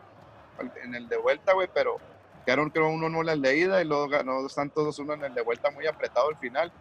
[0.83, 1.97] en el de vuelta, güey, pero
[2.45, 5.69] quedaron creo 1-1 en la leída y luego ganó Santos 2-1 en el de vuelta
[5.71, 6.71] muy apretado al final.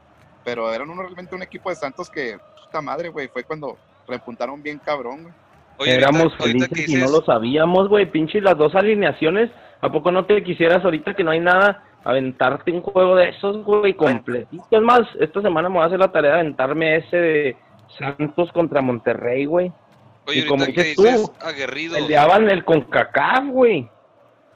[0.44, 3.76] Pero eran uno, realmente un equipo de Santos que, puta madre, güey, fue cuando
[4.08, 5.34] repuntaron bien cabrón, güey.
[5.78, 8.10] Oye, Éramos ahorita- ahorita que felices y no lo sabíamos, güey.
[8.10, 9.50] Pinche las dos alineaciones.
[9.80, 13.64] ¿A poco no te quisieras ahorita que no hay nada aventarte un juego de esos,
[13.64, 14.64] güey, completito?
[14.70, 17.56] Es más, esta semana me voy a hacer la tarea de aventarme ese de
[17.98, 19.72] Santos contra Monterrey, güey.
[20.26, 21.94] Oye, y como dices dices tú, aguerrido.
[21.94, 23.90] Peleaban el CONCACAF, güey.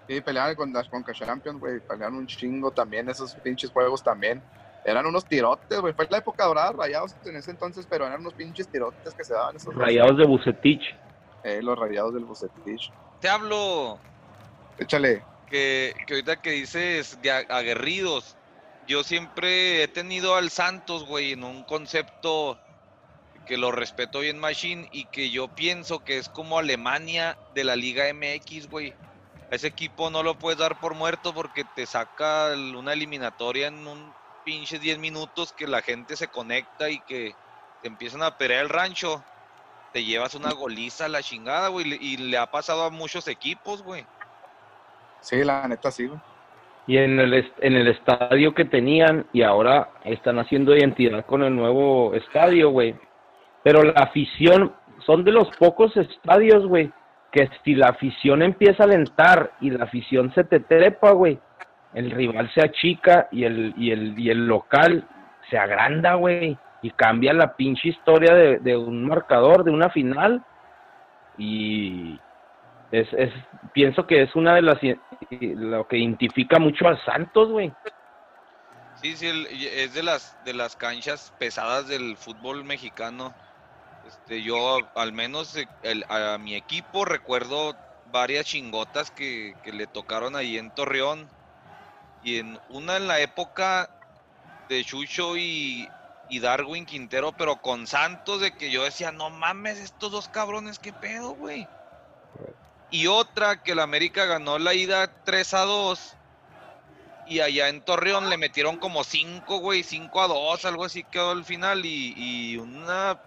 [0.08, 4.40] Sí, peleaban con las Conca Champions, güey, pelearon un chingo también, esos pinches juegos también.
[4.84, 8.34] Eran unos tirotes, güey, fue la época dorada, rayados en ese entonces, pero eran unos
[8.34, 10.94] pinches tirotes que se daban esos Rayados de Bucetich.
[11.42, 12.92] Eh, los rayados del Bucetich.
[13.20, 13.98] Te hablo
[14.78, 15.22] Échale.
[15.48, 18.36] Que, que ahorita que dices de aguerridos.
[18.86, 22.58] Yo siempre he tenido al Santos, güey, en un concepto
[23.46, 27.76] que lo respeto bien machine y que yo pienso que es como Alemania de la
[27.76, 28.94] Liga MX, güey.
[29.50, 34.12] Ese equipo no lo puedes dar por muerto porque te saca una eliminatoria en un
[34.44, 37.34] pinche 10 minutos que la gente se conecta y que
[37.82, 39.24] te empiezan a pelear el rancho.
[39.92, 43.82] Te llevas una goliza a la chingada, güey, y le ha pasado a muchos equipos,
[43.82, 44.04] güey.
[45.26, 46.08] Sí, la neta sí.
[46.86, 51.56] Y en el, en el estadio que tenían, y ahora están haciendo identidad con el
[51.56, 52.94] nuevo estadio, güey.
[53.64, 54.72] Pero la afición,
[55.04, 56.92] son de los pocos estadios, güey,
[57.32, 61.40] que si la afición empieza a alentar y la afición se te trepa, güey,
[61.92, 65.08] el rival se achica y el, y el, y el local
[65.50, 66.56] se agranda, güey.
[66.82, 70.44] Y cambia la pinche historia de, de un marcador, de una final.
[71.36, 72.16] Y
[72.90, 73.32] es, es,
[73.72, 74.78] pienso que es una de las
[75.30, 77.72] lo que identifica mucho a Santos, güey.
[78.94, 83.34] Sí, sí, es de las de las canchas pesadas del fútbol mexicano.
[84.02, 89.86] Este, yo al menos eh, el- a mi equipo recuerdo varias chingotas que, que le
[89.86, 91.28] tocaron ahí en Torreón
[92.22, 93.90] y en una en la época
[94.68, 95.88] de Chucho y,
[96.28, 100.78] y Darwin Quintero, pero con Santos de que yo decía, no mames, estos dos cabrones,
[100.78, 101.68] qué pedo, güey.
[102.90, 106.16] Y otra que el América ganó la ida 3 a 2
[107.26, 111.32] y allá en Torreón le metieron como 5, güey, 5 a 2, algo así quedó
[111.32, 111.84] el final.
[111.84, 113.20] Y, y una,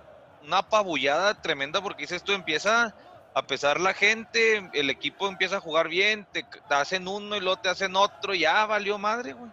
[0.43, 2.95] una apabullada tremenda porque dices tú, empieza
[3.33, 7.39] a pesar la gente, el equipo empieza a jugar bien, te, te hacen uno y
[7.39, 9.51] luego te hacen otro, ya valió madre, güey.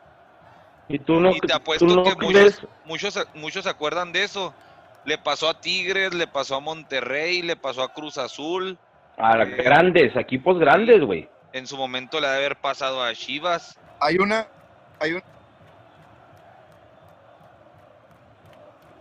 [0.88, 2.14] Y tú no, y te apuesto no que
[2.84, 4.54] muchos, muchos se acuerdan de eso.
[5.04, 8.78] Le pasó a Tigres, le pasó a Monterrey, le pasó a Cruz Azul.
[9.16, 11.28] A las grandes, equipos grandes, güey.
[11.52, 13.78] En su momento le ha de haber pasado a Chivas.
[14.00, 14.46] Hay una,
[15.00, 15.22] hay un,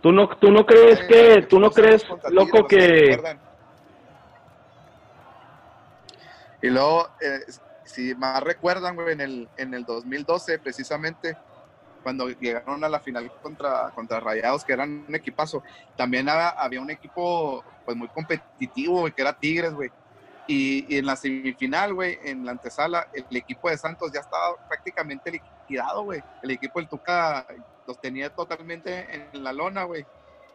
[0.06, 3.36] ¿Tú no, tú no crees eh, que, tú no crees, loco, Tigres, ¿se que...
[6.62, 7.40] Y luego, eh,
[7.84, 11.36] si más recuerdan, güey, en el, en el 2012, precisamente,
[12.04, 15.64] cuando llegaron a la final contra, contra Rayados, que eran un equipazo,
[15.96, 19.90] también había, había un equipo pues muy competitivo, güey, que era Tigres, güey.
[20.48, 24.54] Y, y en la semifinal, güey, en la antesala, el equipo de Santos ya estaba
[24.68, 26.22] prácticamente liquidado, güey.
[26.42, 27.44] El equipo del Tuca
[27.86, 30.06] los tenía totalmente en la lona, güey.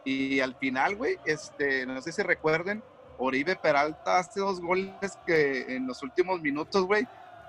[0.05, 2.81] Y al final, güey, este, no sé si recuerden,
[3.17, 7.05] Oribe Peralta hace dos goles que en los últimos minutos, güey,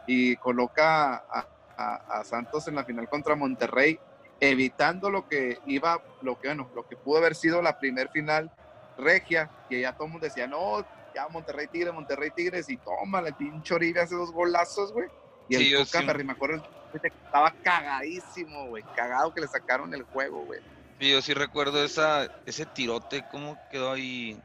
[0.07, 3.99] y coloca a, a- a Santos en la final contra Monterrey,
[4.41, 8.51] evitando lo que iba, lo que, bueno, lo que pudo haber sido la primer final
[8.99, 13.21] regia, que ya todo el mundo decía, no, ya Monterrey Tigres, Monterrey Tigres, y toma,
[13.21, 15.09] el pinche Oribe hace dos golazos, güey.
[15.49, 16.25] Y Sí, el Tuca, sí.
[16.25, 16.63] me acuerdo,
[17.01, 20.61] que estaba cagadísimo, güey, cagado que le sacaron el juego, güey.
[21.01, 24.41] Sí, yo sí recuerdo esa, ese tirote, cómo quedó ahí.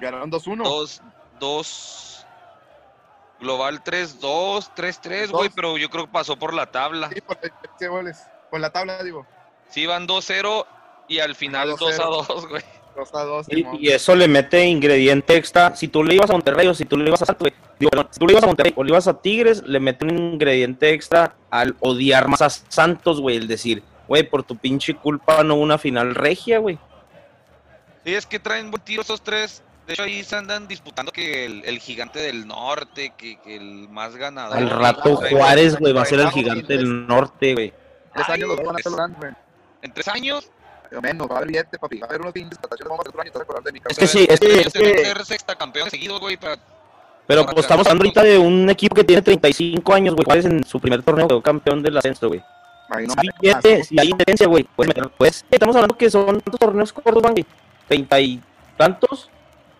[0.00, 0.64] Ganaron 2-1.
[0.64, 1.02] Dos,
[1.38, 2.26] dos,
[3.40, 7.10] Global 3-2, 3-3, güey, pero yo creo que pasó por la tabla.
[7.10, 8.26] Sí, por la goles.
[8.50, 9.26] Por la tabla, digo.
[9.68, 10.66] Sí, van 2-0
[11.08, 12.26] y al final 2-0.
[12.26, 12.64] 2-2, güey.
[12.96, 13.46] 2 a 2.
[13.50, 15.76] Y, y eso le mete ingrediente extra.
[15.76, 17.90] Si tú le ibas a Monterrey o si tú le ibas a Santos, güey, digo,
[17.90, 20.18] perdón, si tú le ibas a Monterrey o le ibas a Tigres, le mete un
[20.18, 23.36] ingrediente extra al odiar más a Santos, güey.
[23.36, 26.78] El decir, güey, por tu pinche culpa no hubo una final regia, güey.
[28.04, 29.62] Sí, es que traen buen tiro esos tres.
[29.86, 33.88] De hecho, ahí se andan disputando que el, el gigante del norte, que, que el
[33.88, 34.56] más ganador.
[34.56, 37.72] Al rato Juárez, güey, va a ser el gigante del norte, güey.
[38.12, 39.32] Tres años los Ay, dos van a estar logrando, güey.
[39.82, 40.50] En tres años.
[40.88, 41.98] Pero menos, va a haber billete, papi.
[41.98, 42.88] Va a haber unos pinches patachones.
[42.88, 44.40] Vamos a hacer un año, te vas a acordar de mi Es que sí, es
[44.40, 46.36] que- es que- ser sexta campeón seguido, güey.
[46.36, 46.56] para-
[47.26, 50.24] Pero pues estamos hablando ahorita de un equipo que tiene 35 años, güey.
[50.24, 52.40] Juárez en su primer torneo quedó campeón del ascenso, güey.
[52.88, 56.60] No Si hay billete, si hay intendencia, güey, pues, pues, estamos hablando que son tantos
[56.60, 57.44] torneos cortos, van, güey.
[57.88, 58.40] Treinta y
[58.76, 59.28] tantos.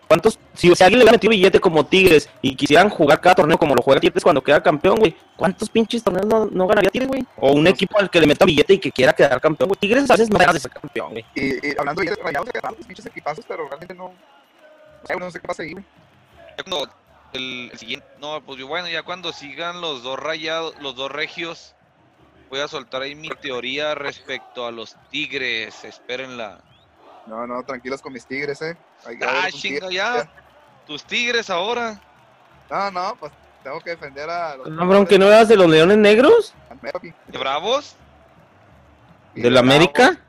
[0.07, 0.39] ¿Cuántos?
[0.53, 3.75] Si, si alguien le hubiera metido billete como Tigres y quisieran jugar cada torneo como
[3.75, 7.25] lo juega Tigres cuando queda campeón, güey, ¿cuántos pinches torneos no, no ganaría Tigres, güey?
[7.37, 9.79] O un equipo al que le meta billete y que quiera quedar campeón, güey.
[9.79, 11.25] Tigres a veces no ganas de ser campeón, güey.
[11.35, 14.07] Y, y hablando de rayados, que los pinches equipazos, pero realmente no.
[14.07, 15.83] No sé, no sé qué pasa ahí, güey.
[16.57, 16.89] Ya cuando
[17.33, 18.07] el, el siguiente.
[18.19, 21.75] No, pues bueno, ya cuando sigan los dos rayados, los dos regios,
[22.49, 25.83] voy a soltar ahí mi teoría respecto a los tigres.
[25.83, 26.61] Espérenla.
[27.27, 28.75] No, no, tranquilos con mis tigres, eh.
[29.05, 29.93] Hay que Ah, tigre.
[29.93, 30.29] ya.
[30.85, 31.99] Tus tigres ahora.
[32.69, 33.31] No, no, pues
[33.63, 34.67] tengo que defender a los.
[34.77, 36.53] Cabrón, que no eras de los Leones Negros.
[37.27, 37.95] ¿De bravos
[39.35, 40.19] Y de la Bravos, América,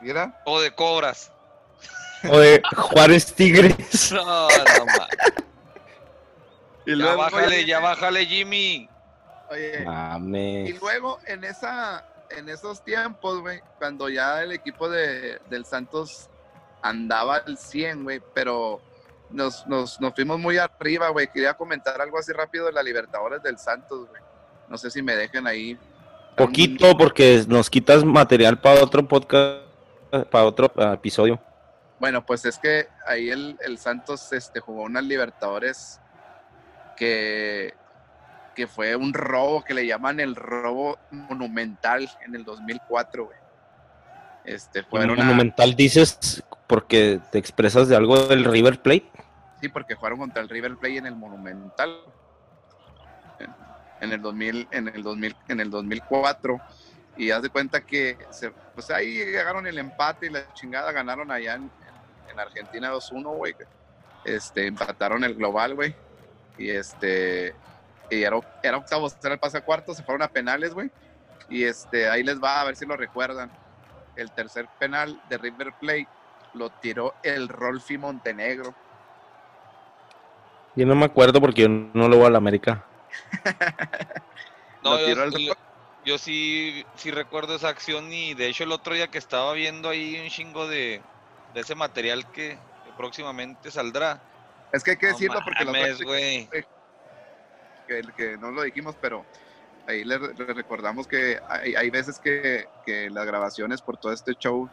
[0.00, 1.32] Mira, o de cobras?
[2.30, 4.12] o de Juárez Tigres.
[4.12, 5.08] No, no, ma.
[6.86, 8.88] y Ya luego, bájale, oye, ya bájale, Jimmy.
[9.50, 10.80] Oye, y Mames.
[10.80, 12.04] luego en esa,
[12.36, 16.28] en esos tiempos, güey, cuando ya el equipo de, del Santos
[16.82, 18.80] andaba al 100, güey, pero
[19.30, 21.28] nos, nos, nos fuimos muy arriba, güey.
[21.28, 24.22] Quería comentar algo así rápido de la Libertadores del Santos, güey.
[24.68, 25.78] No sé si me dejen ahí.
[26.36, 29.64] Poquito, porque nos quitas material para otro podcast,
[30.30, 31.40] para otro ah, episodio.
[32.00, 36.00] Bueno, pues es que ahí el, el Santos este, jugó unas Libertadores
[36.96, 37.74] que,
[38.54, 43.36] que fue un robo, que le llaman el robo monumental en el 2004, güey.
[44.44, 49.10] Este, fueron a- Monumental dices porque te expresas de algo del River Plate.
[49.60, 51.96] Sí, porque jugaron contra el River Plate en el Monumental.
[53.38, 53.50] En,
[54.00, 56.60] en el 2000, en el 2000, en el 2004
[57.16, 61.30] y haz de cuenta que se, pues ahí llegaron el empate y la chingada ganaron
[61.30, 61.70] allá en,
[62.30, 63.54] en Argentina 2-1, güey.
[64.24, 65.94] Este, empataron el global, güey.
[66.58, 67.54] Y este
[68.12, 70.90] y era, era octavo, era el pase a cuarto, se fueron a penales, güey.
[71.48, 73.50] Y este, ahí les va a ver si lo recuerdan.
[74.14, 76.08] El tercer penal de River Plate
[76.52, 78.74] lo tiró el Rolfi Montenegro.
[80.74, 82.86] Yo no me acuerdo porque yo no lo voy a la América.
[84.82, 85.54] No, yo, el- yo-
[86.04, 89.88] yo sí, sí recuerdo esa acción y de hecho el otro día que estaba viendo
[89.88, 91.00] ahí un chingo de,
[91.54, 94.20] de ese material que, que próximamente saldrá.
[94.72, 96.48] Es que hay que No decirlo porque los mames, güey.
[98.00, 99.24] Que, que no lo dijimos, pero
[99.86, 104.34] ahí le, le recordamos que hay, hay veces que, que las grabaciones por todo este
[104.34, 104.68] show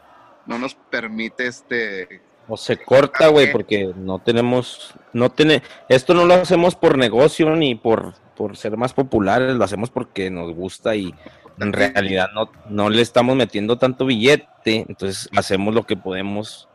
[0.46, 6.24] no nos permite este O se corta, güey, porque no tenemos, no tiene, esto no
[6.24, 10.94] lo hacemos por negocio ni por, por ser más populares, lo hacemos porque nos gusta
[10.96, 11.14] y
[11.58, 16.68] en realidad no, no le estamos metiendo tanto billete, entonces hacemos lo que podemos.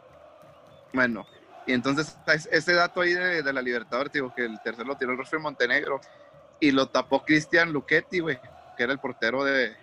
[0.93, 1.25] bueno
[1.67, 4.95] y entonces es- ese dato ahí de, de la Libertadores digo que el tercer lo
[4.95, 5.99] tiró el Rostro Montenegro
[6.59, 8.39] y lo tapó Cristian Luchetti güey
[8.77, 9.75] que era el portero de,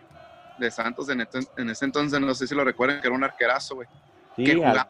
[0.59, 3.77] de Santos en, en ese entonces no sé si lo recuerdan que era un arquerazo
[3.77, 3.89] güey
[4.37, 4.89] que Sí, jugaba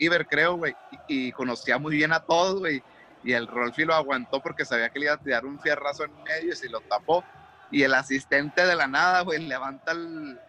[0.00, 0.74] Iber, creo, güey,
[1.08, 2.82] y, y conocía muy bien a todos, güey.
[3.22, 6.22] Y el Rolfi lo aguantó porque sabía que le iba a tirar un fierrazo en
[6.22, 7.22] medio y se lo tapó.
[7.70, 10.40] Y el asistente de la nada, güey, levanta el,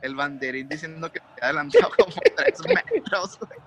[0.00, 3.58] el banderín diciendo que se había adelantado como tres metros, güey.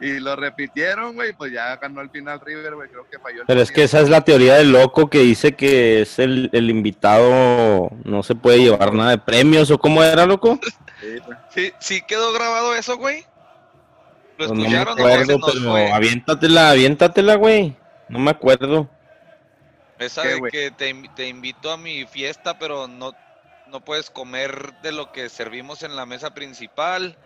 [0.00, 3.42] Y lo repitieron, güey, pues ya ganó al final River, güey, creo que falló.
[3.42, 6.48] el Pero es que esa es la teoría del loco que dice que es el,
[6.54, 10.58] el invitado, no se puede llevar nada de premios, o cómo era, loco.
[11.48, 11.72] Sí.
[11.78, 13.24] Sí, quedó grabado eso, güey.
[14.36, 15.90] ¿Lo Pues no me escucharon no acuerdo, nos pero fue?
[15.90, 17.74] aviéntatela, aviéntatela, güey.
[18.08, 18.88] No me acuerdo.
[19.98, 23.12] Esa ¿Qué, de que te, te invito a mi fiesta, pero no,
[23.68, 27.16] no puedes comer de lo que servimos en la mesa principal.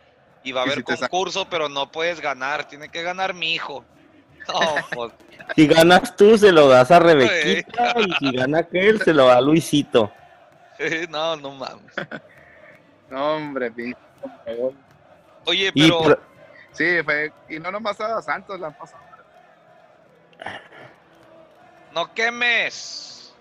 [0.45, 2.69] Y va a haber si concurso, pero no puedes ganar.
[2.69, 3.85] Tiene que ganar mi hijo.
[4.47, 4.61] No,
[4.95, 5.13] pues,
[5.57, 9.39] Si ganas tú, se lo das a Rebequita, y si gana aquel, se lo da
[9.39, 10.13] a Luisito.
[11.09, 11.95] no, no mames.
[13.11, 13.99] No, hombre, pinche.
[15.47, 16.19] Oye, pero
[16.75, 19.03] Sí, fue, y no nomás a Santos la han pasado.
[21.95, 23.33] No quemes.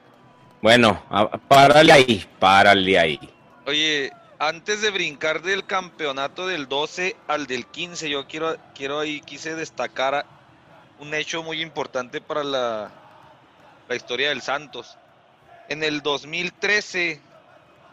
[0.62, 1.02] Bueno,
[1.48, 3.20] párale ahí, párale ahí.
[3.66, 4.12] Oye,
[4.48, 9.56] antes de brincar del campeonato del 12 al del 15, yo quiero, quiero ahí, quise
[9.56, 10.26] destacar
[11.00, 12.92] un hecho muy importante para la,
[13.88, 14.98] la historia del Santos.
[15.70, 17.22] En el 2013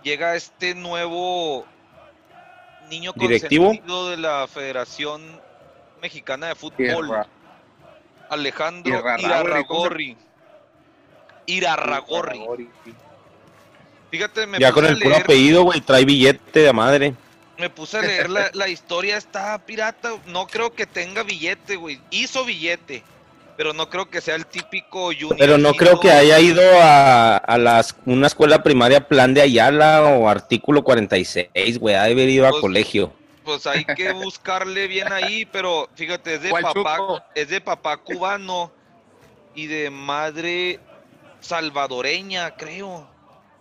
[0.03, 1.67] llega este nuevo
[2.89, 3.67] niño ¿Directivo?
[3.67, 5.23] consentido de la Federación
[6.03, 7.27] Mexicana de Fútbol,
[8.29, 10.17] Alejandro Irarrágorri, ¿cómo se- Irarragorri.
[11.47, 12.69] Irarragorri.
[14.11, 17.15] Fíjate, me Ya puse con el puro apellido, güey, trae billete de madre.
[17.59, 20.13] Me puse a leer la, la historia, está pirata.
[20.27, 22.01] No creo que tenga billete, güey.
[22.11, 23.03] Hizo billete,
[23.57, 25.37] pero no creo que sea el típico junior.
[25.39, 30.03] Pero no creo que haya ido a, a las, una escuela primaria Plan de Ayala
[30.03, 33.13] o artículo 46, güey, ha de haber ido a Pues, colegio.
[33.45, 37.99] Pues hay que buscarle bien ahí, pero fíjate, es de ¿Cuál papá, es de papá
[37.99, 38.73] cubano
[39.55, 40.81] y de madre
[41.41, 43.07] salvadoreña, creo.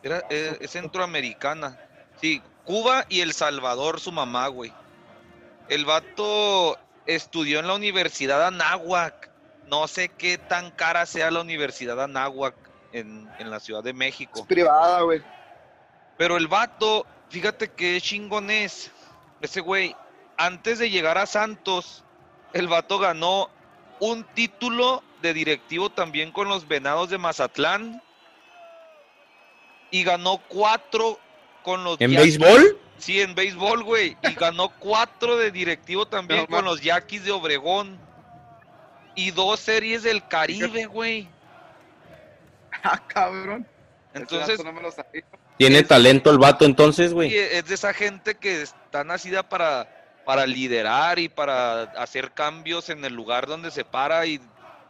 [0.03, 1.79] Era, es, es centroamericana.
[2.21, 4.73] Sí, Cuba y El Salvador, su mamá, güey.
[5.69, 9.29] El vato estudió en la Universidad Anáhuac.
[9.67, 12.55] No sé qué tan cara sea la Universidad Anáhuac
[12.91, 14.39] en, en la Ciudad de México.
[14.39, 15.21] Es privada, güey.
[16.17, 18.91] Pero el vato, fíjate qué chingón es.
[19.41, 19.95] Ese güey,
[20.37, 22.03] antes de llegar a Santos,
[22.53, 23.49] el vato ganó
[23.99, 28.01] un título de directivo también con los Venados de Mazatlán.
[29.91, 31.19] Y ganó cuatro
[31.63, 32.77] con los ¿En Yaquis- béisbol?
[32.97, 34.17] Sí, en béisbol, güey.
[34.23, 37.97] Y ganó cuatro de directivo también No, con los Yaquis de Obregón.
[39.15, 41.27] Y dos series del Caribe, güey.
[42.83, 43.67] Ah, cabrón.
[44.13, 45.23] Entonces, dato no me lo sabía.
[45.57, 47.35] Tiene Es- talento el vato entonces, Sí, güey.
[47.35, 49.89] es de esa gente que está nacida para,
[50.25, 54.39] para liderar y para hacer cambios en el lugar donde se para y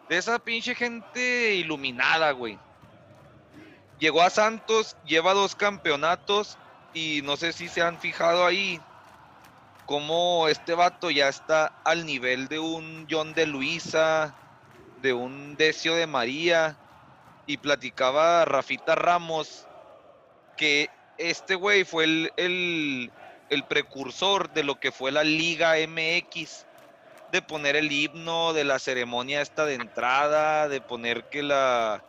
[0.09, 2.59] de esa pinche gente iluminada, güey.
[3.99, 6.57] Llegó a Santos, lleva dos campeonatos
[6.93, 8.79] y no sé si se han fijado ahí
[9.85, 14.35] cómo este vato ya está al nivel de un John de Luisa,
[15.01, 16.77] de un Decio de María.
[17.47, 19.65] Y platicaba Rafita Ramos
[20.55, 23.11] que este güey fue el, el,
[23.49, 26.67] el precursor de lo que fue la Liga MX,
[27.31, 32.03] de poner el himno, de la ceremonia esta de entrada, de poner que la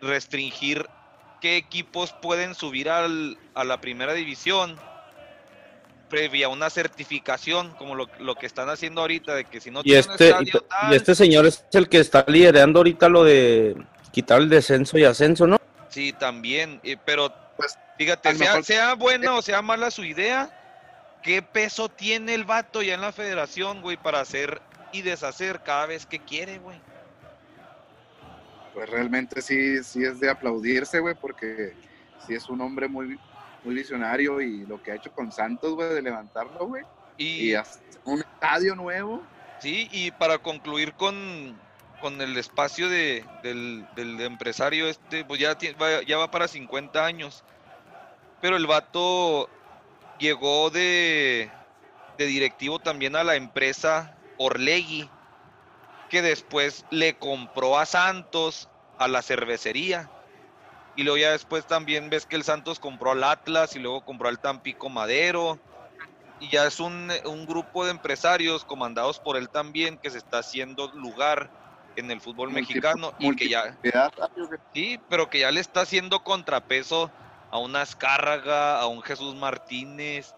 [0.00, 0.86] restringir
[1.40, 4.78] qué equipos pueden subir al, a la primera división
[6.08, 9.94] previa una certificación como lo, lo que están haciendo ahorita de que si no Y
[9.94, 13.76] este, y, tal, y este señor es el que está liderando ahorita lo de
[14.12, 15.58] quitar el descenso y ascenso, ¿no?
[15.88, 20.50] Sí, también, eh, pero Pues, fíjate, sea, mejor- sea buena o sea mala su idea,
[21.22, 24.60] ¿qué peso tiene el vato ya en la federación, güey, para hacer
[24.92, 26.78] y deshacer cada vez que quiere, güey?
[28.74, 31.74] Pues realmente sí, sí es de aplaudirse, güey, porque
[32.26, 33.18] sí es un hombre muy,
[33.62, 36.82] muy visionario y lo que ha hecho con Santos, güey, de levantarlo, güey.
[37.16, 37.54] Y,
[38.04, 39.22] un estadio nuevo.
[39.60, 41.56] sí, y para concluir con,
[42.00, 45.56] con el espacio de, del, del empresario este, pues ya,
[46.06, 47.44] ya va para 50 años,
[48.40, 49.48] pero el vato
[50.18, 51.50] llegó de,
[52.18, 55.08] de directivo también a la empresa Orlegui,
[56.08, 60.10] que después le compró a Santos a la cervecería.
[60.96, 64.28] Y luego ya después también ves que el Santos compró al Atlas y luego compró
[64.28, 65.58] al Tampico Madero.
[66.40, 70.38] Y ya es un, un grupo de empresarios comandados por él también que se está
[70.38, 71.50] haciendo lugar
[71.96, 73.78] en el fútbol mexicano y que ya.
[74.72, 77.10] Sí, pero que ya le está haciendo contrapeso
[77.50, 80.34] a un Azcárraga, a un Jesús Martínez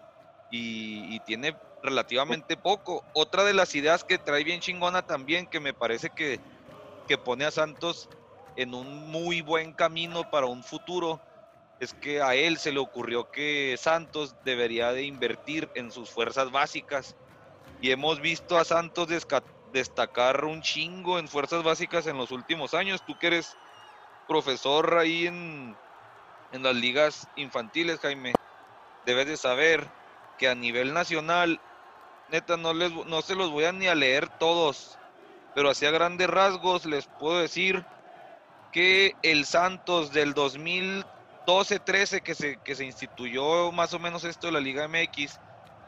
[0.51, 1.55] y, y tiene
[1.87, 3.03] relativamente poco.
[3.13, 6.39] Otra de las ideas que trae bien chingona también, que me parece que,
[7.07, 8.09] que pone a Santos
[8.55, 11.21] en un muy buen camino para un futuro,
[11.79, 16.51] es que a él se le ocurrió que Santos debería de invertir en sus fuerzas
[16.51, 17.15] básicas.
[17.81, 19.07] Y hemos visto a Santos
[19.71, 23.03] destacar un chingo en fuerzas básicas en los últimos años.
[23.05, 23.55] Tú que eres
[24.27, 25.77] profesor ahí en,
[26.51, 28.33] en las ligas infantiles, Jaime,
[29.05, 29.87] debes de saber
[30.37, 31.59] que a nivel nacional,
[32.29, 34.97] neta, no, les, no se los voy a ni a leer todos,
[35.55, 37.85] pero así a grandes rasgos les puedo decir
[38.71, 44.53] que el Santos del 2012-13 que se, que se instituyó más o menos esto de
[44.53, 45.39] la Liga MX,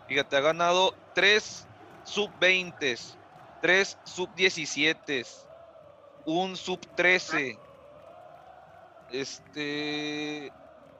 [0.08, 1.68] fíjate, ha ganado tres
[2.04, 2.98] sub-20,
[3.62, 5.26] tres sub-17,
[6.26, 7.60] un sub-13,
[9.12, 10.52] este,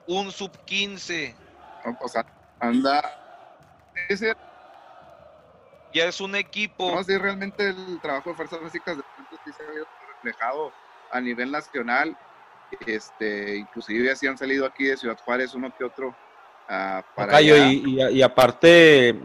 [0.08, 1.36] un sub-15,
[2.02, 2.26] O sea,
[2.60, 3.16] anda.
[4.10, 4.36] Ese,
[5.94, 6.92] ya es un equipo.
[6.94, 9.04] no, sí, realmente el trabajo de fuerzas básicas de
[9.46, 9.68] sí se ha
[10.16, 10.72] reflejado
[11.12, 12.18] a nivel nacional.
[12.86, 17.42] Este, inclusive así han salido aquí de Ciudad Juárez uno que otro uh, para.
[17.42, 19.20] Y, y, aparte,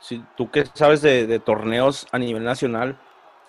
[0.00, 3.00] si tú que sabes de, de, torneos a nivel nacional,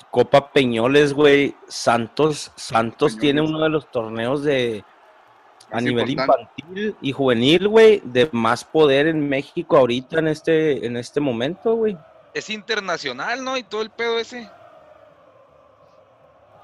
[0.09, 3.21] Copa Peñoles, güey, Santos, Santos Peñoles.
[3.21, 4.83] tiene uno de los torneos de
[5.71, 6.51] a nivel importante.
[6.57, 11.75] infantil y juvenil, güey, de más poder en México ahorita en este, en este momento,
[11.75, 11.97] güey.
[12.33, 13.57] Es internacional, ¿no?
[13.57, 14.49] Y todo el pedo ese.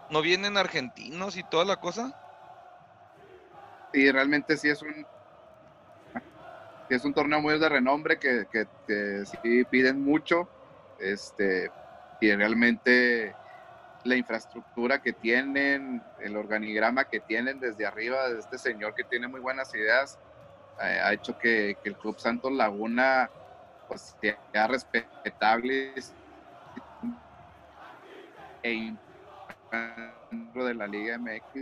[0.10, 2.14] ¿No vienen argentinos y toda la cosa?
[3.94, 5.06] Sí, realmente sí es un
[6.90, 10.48] es un torneo muy de renombre que, que, sí piden mucho.
[11.00, 11.72] Este,
[12.20, 13.36] y realmente
[14.04, 19.28] la infraestructura que tienen, el organigrama que tienen desde arriba de este señor que tiene
[19.28, 20.18] muy buenas ideas,
[20.82, 23.30] eh, ha hecho que, el Club Santos Laguna
[23.88, 25.94] pues sea respetable
[28.64, 28.94] e
[30.32, 31.56] dentro de la Liga MX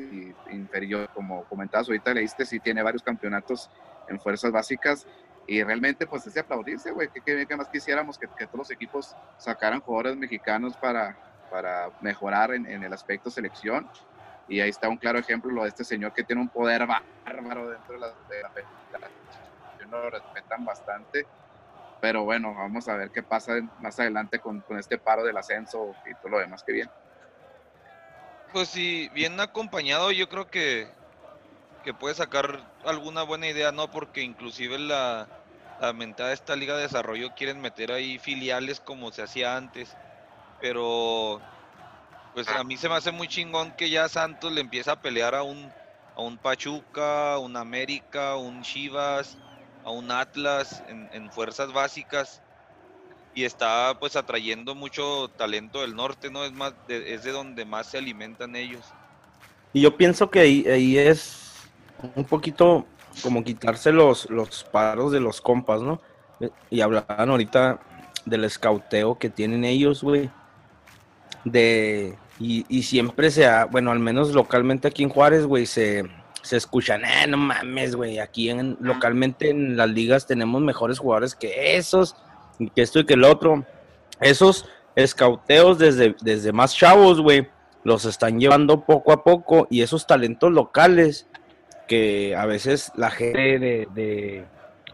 [0.52, 3.70] inferior, como comentabas ahorita, leíste, sí tiene varios campeonatos
[4.08, 5.08] en fuerzas básicas
[5.48, 9.16] y realmente pues es de aplaudirse, güey, que, más quisiéramos que, que todos los equipos
[9.38, 11.18] sacaran jugadores mexicanos para,
[11.50, 13.88] para mejorar en, el aspecto selección.
[14.48, 17.70] Y ahí está un claro ejemplo lo de este señor que tiene un poder bárbaro
[17.70, 19.92] dentro de la, de la federación.
[19.92, 21.26] Lo respetan bastante.
[22.02, 25.96] Pero bueno, vamos a ver qué pasa más adelante con, con, este paro del ascenso
[26.10, 26.92] y todo lo demás que viene.
[28.52, 30.88] Pues sí, bien acompañado, yo creo que,
[31.84, 33.90] que puede sacar alguna buena idea, ¿no?
[33.92, 35.28] Porque inclusive la,
[35.80, 39.96] la mentada de esta liga de desarrollo quieren meter ahí filiales como se hacía antes
[40.62, 41.42] pero
[42.34, 45.36] pues a mí se me hace muy chingón que ya Santos le empieza a pelear
[45.36, 45.70] a un,
[46.16, 49.38] a un Pachuca, un América, un Chivas,
[49.84, 52.42] a un Atlas en, en, fuerzas básicas
[53.34, 56.44] y está pues atrayendo mucho talento del norte, ¿no?
[56.44, 58.86] Es, más de, es de donde más se alimentan ellos.
[59.74, 61.54] Y yo pienso que ahí, ahí es
[62.16, 62.86] un poquito
[63.24, 66.02] como quitarse los, los paros de los compas, ¿no?
[66.70, 67.80] Y hablaban ahorita
[68.26, 70.30] del escauteo que tienen ellos, güey
[71.46, 76.10] de y, y, siempre se ha, bueno, al menos localmente aquí en Juárez, güey, se,
[76.42, 81.36] se escuchan, eh, no mames, güey, aquí en, localmente en las ligas tenemos mejores jugadores
[81.36, 82.16] que esos,
[82.60, 83.66] y que esto y que el otro.
[84.20, 87.48] Esos escauteos desde, desde más chavos, güey,
[87.84, 91.28] los están llevando poco a poco y esos talentos locales
[91.88, 94.46] que a veces la gente de, de,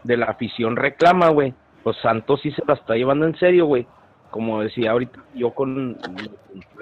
[0.04, 3.86] de la afición reclama, güey, pues Santos sí se la está llevando en serio, güey
[4.30, 5.98] como decía ahorita, yo con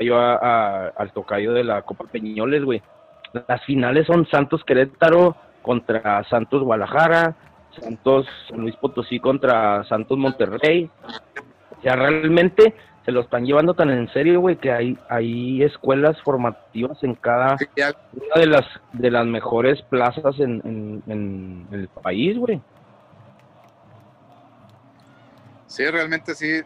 [0.01, 2.83] yo a, a, al tocayo de la Copa Peñoles, güey.
[3.49, 7.35] Las finales son Santos Querétaro contra Santos Guadalajara,
[7.81, 10.91] Santos Luis Potosí contra Santos Monterrey.
[11.79, 12.75] O sea, realmente
[13.05, 17.57] se lo están llevando tan en serio, güey, que hay, hay escuelas formativas en cada
[18.13, 22.61] una de las de las mejores plazas en, en, en el país, güey.
[25.67, 26.63] Sí, realmente sí,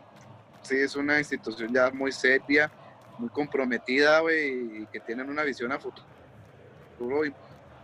[0.62, 2.70] sí es una institución ya muy seria,
[3.18, 6.06] muy comprometida, güey, y que tienen una visión a futuro.
[7.00, 7.32] Y,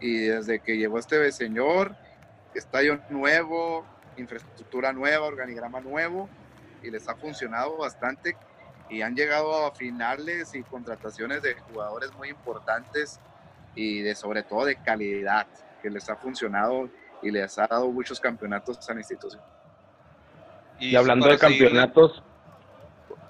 [0.00, 1.96] y desde que llegó este señor,
[2.54, 3.84] estadio nuevo,
[4.16, 6.28] infraestructura nueva, organigrama nuevo,
[6.82, 8.36] y les ha funcionado bastante.
[8.88, 13.18] Y han llegado a finales y contrataciones de jugadores muy importantes
[13.74, 15.46] y de sobre todo de calidad,
[15.82, 16.88] que les ha funcionado
[17.22, 19.42] y les ha dado muchos campeonatos a la institución.
[20.78, 22.22] Y, y hablando de campeonatos,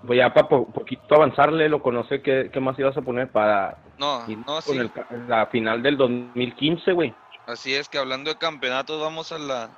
[0.07, 3.77] voy a para po poquito avanzarle, lo conoce, ¿qué, ¿qué, más ibas a poner para
[3.99, 4.79] no, no, con sí.
[4.79, 4.91] el,
[5.29, 7.15] la final del 2015, güey?
[7.47, 9.71] Así es que hablando de campeonatos, vamos a la,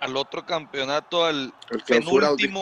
[0.00, 2.60] al otro campeonato, al el penúltimo.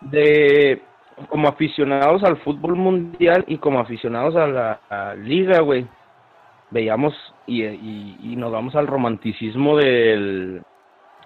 [0.00, 0.82] De
[1.28, 5.88] como aficionados al fútbol mundial y como aficionados a la a liga, güey,
[6.70, 7.14] veíamos
[7.46, 10.62] y, y, y, nos vamos al romanticismo del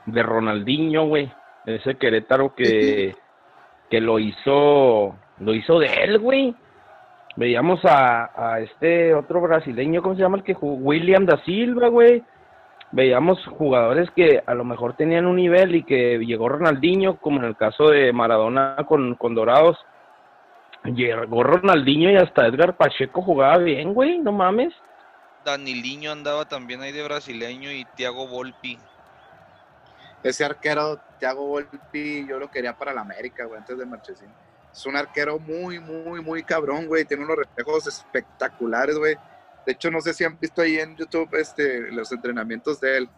[0.07, 1.31] de Ronaldinho, güey
[1.67, 3.15] ese Querétaro que,
[3.91, 6.55] que lo hizo, lo hizo de él, güey.
[7.37, 10.75] Veíamos a, a este otro brasileño, ¿cómo se llama el que jugó?
[10.75, 12.23] William da Silva, güey.
[12.91, 17.47] Veíamos jugadores que a lo mejor tenían un nivel y que llegó Ronaldinho, como en
[17.47, 19.79] el caso de Maradona con, con Dorados.
[20.85, 24.75] Llegó Ronaldinho y hasta Edgar Pacheco jugaba bien, güey, no mames.
[25.45, 28.79] Daniliño andaba también ahí de brasileño y Thiago Volpi
[30.23, 34.29] ese arquero, Thiago Volpi, yo lo quería para la América, güey, antes de Marchesín.
[34.73, 37.05] Es un arquero muy, muy, muy cabrón, güey.
[37.05, 39.17] Tiene unos reflejos espectaculares, güey.
[39.67, 43.09] De hecho, no sé si han visto ahí en YouTube este, los entrenamientos de él.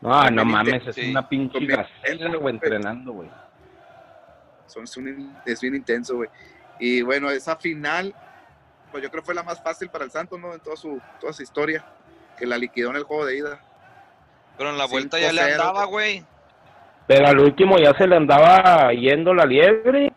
[0.00, 1.10] No, no mames, es sí.
[1.10, 3.30] una pinche gacela, güey, entrenando, güey.
[4.66, 4.84] Son,
[5.44, 6.28] es bien intenso, güey.
[6.78, 8.14] Y bueno, esa final
[8.90, 10.54] pues yo creo que fue la más fácil para el Santos, ¿no?
[10.54, 11.84] En toda su, toda su historia,
[12.38, 13.60] que la liquidó en el juego de ida.
[14.56, 15.52] Pero en la vuelta ya le 5-0.
[15.52, 16.24] andaba, güey.
[17.06, 20.12] Pero al último ya se le andaba yendo la liebre.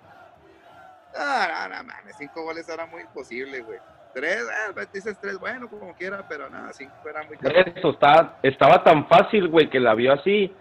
[1.15, 3.79] Ah, no, no, mames, cinco goles era muy imposible, güey.
[4.13, 7.37] Tres, pues, dices tres, bueno, como quiera, pero nada, cinco era muy.
[7.75, 10.51] Eso estaba, estaba tan fácil, güey, que la vio así.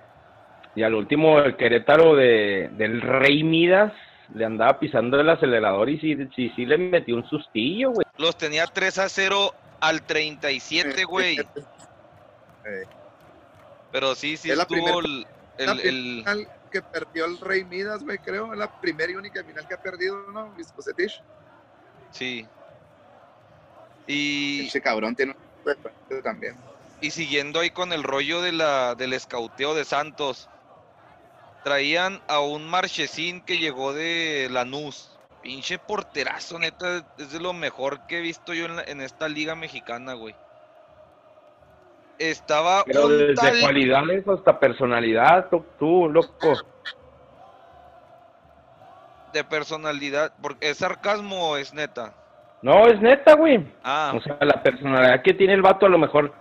[0.75, 3.93] Y al último el Querétaro de, del Rey Midas
[4.35, 8.07] le andaba pisando el acelerador y sí, sí, sí le metió un sustillo, güey.
[8.19, 11.39] Los tenía 3 a 0 al 37, güey.
[11.39, 12.85] Eh,
[13.91, 15.01] Pero sí, sí Es la estuvo
[15.67, 19.17] la el- el- final que perdió el Rey Midas, güey, creo, es la primera y
[19.17, 20.53] única final que ha perdido, ¿no?
[20.53, 21.21] Viscosetich.
[22.13, 22.47] Sí.
[24.07, 25.35] Y, Ese cabrón tiene
[25.65, 26.57] un también.
[27.01, 30.49] y siguiendo ahí con el rollo de la, del escauteo de Santos,
[31.65, 35.11] traían a un Marchesín que llegó de Lanús.
[35.43, 39.29] Pinche porterazo, neta, es de lo mejor que he visto yo en, la- en esta
[39.29, 40.35] liga mexicana, güey.
[42.19, 43.61] Estaba Pero un desde tal...
[43.61, 46.55] cualidades hasta personalidad, tú, tú, loco.
[49.33, 52.15] de personalidad, porque es sarcasmo o es neta.
[52.63, 53.65] No, es neta, güey.
[53.85, 56.33] Ah, O sea, la personalidad que tiene el vato a lo mejor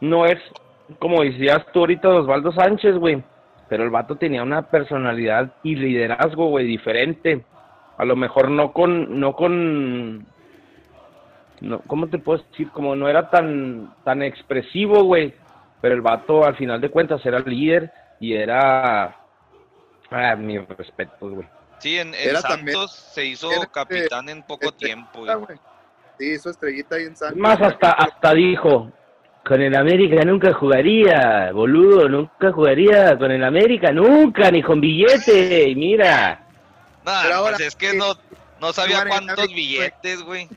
[0.00, 0.38] no es
[0.98, 3.22] como decías tú ahorita Osvaldo Sánchez, güey.
[3.68, 7.44] Pero el vato tenía una personalidad y liderazgo, güey, diferente.
[7.98, 10.24] A lo mejor no con, no con,
[11.60, 12.70] no, ¿cómo te puedo decir?
[12.70, 15.34] Como no era tan, tan expresivo, güey.
[15.80, 19.16] Pero el vato al final de cuentas era líder y era,
[20.10, 21.46] ah, mi respeto, güey.
[21.78, 25.20] sí, en, en Era Santos también- se hizo era, capitán en poco este, tiempo.
[25.20, 25.34] Güey.
[25.36, 25.58] güey.
[26.18, 27.36] Sí, hizo estrellita ahí en Santos.
[27.38, 28.90] Más hasta, hasta dijo,
[29.44, 35.74] con el América nunca jugaría, boludo, nunca jugaría con el América, nunca, ni con billete,
[35.76, 36.42] mira.
[37.04, 38.14] Ahora, pues es que no,
[38.60, 40.48] no sabía cuántos billetes, güey.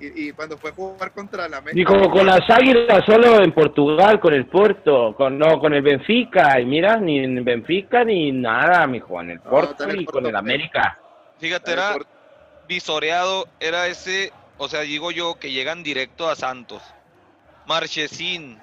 [0.00, 1.92] Y, y cuando fue a jugar contra la América.
[1.92, 6.60] Dijo, con las águilas solo en Portugal, con el Porto, con no, con el Benfica,
[6.60, 10.20] y mira, ni en Benfica ni nada, mijo, en el No, Porto el y Porto,
[10.20, 10.36] con el.
[10.36, 10.98] América.
[11.38, 11.96] Fíjate, era
[12.68, 16.82] visoreado, era ese, o sea, digo yo, que llegan directo a Santos.
[17.66, 18.58] Marchesín,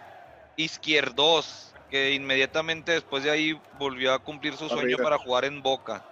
[0.57, 5.03] Izquierdos, que inmediatamente después de ahí volvió a cumplir su sueño Arriba.
[5.03, 6.03] para jugar en Boca.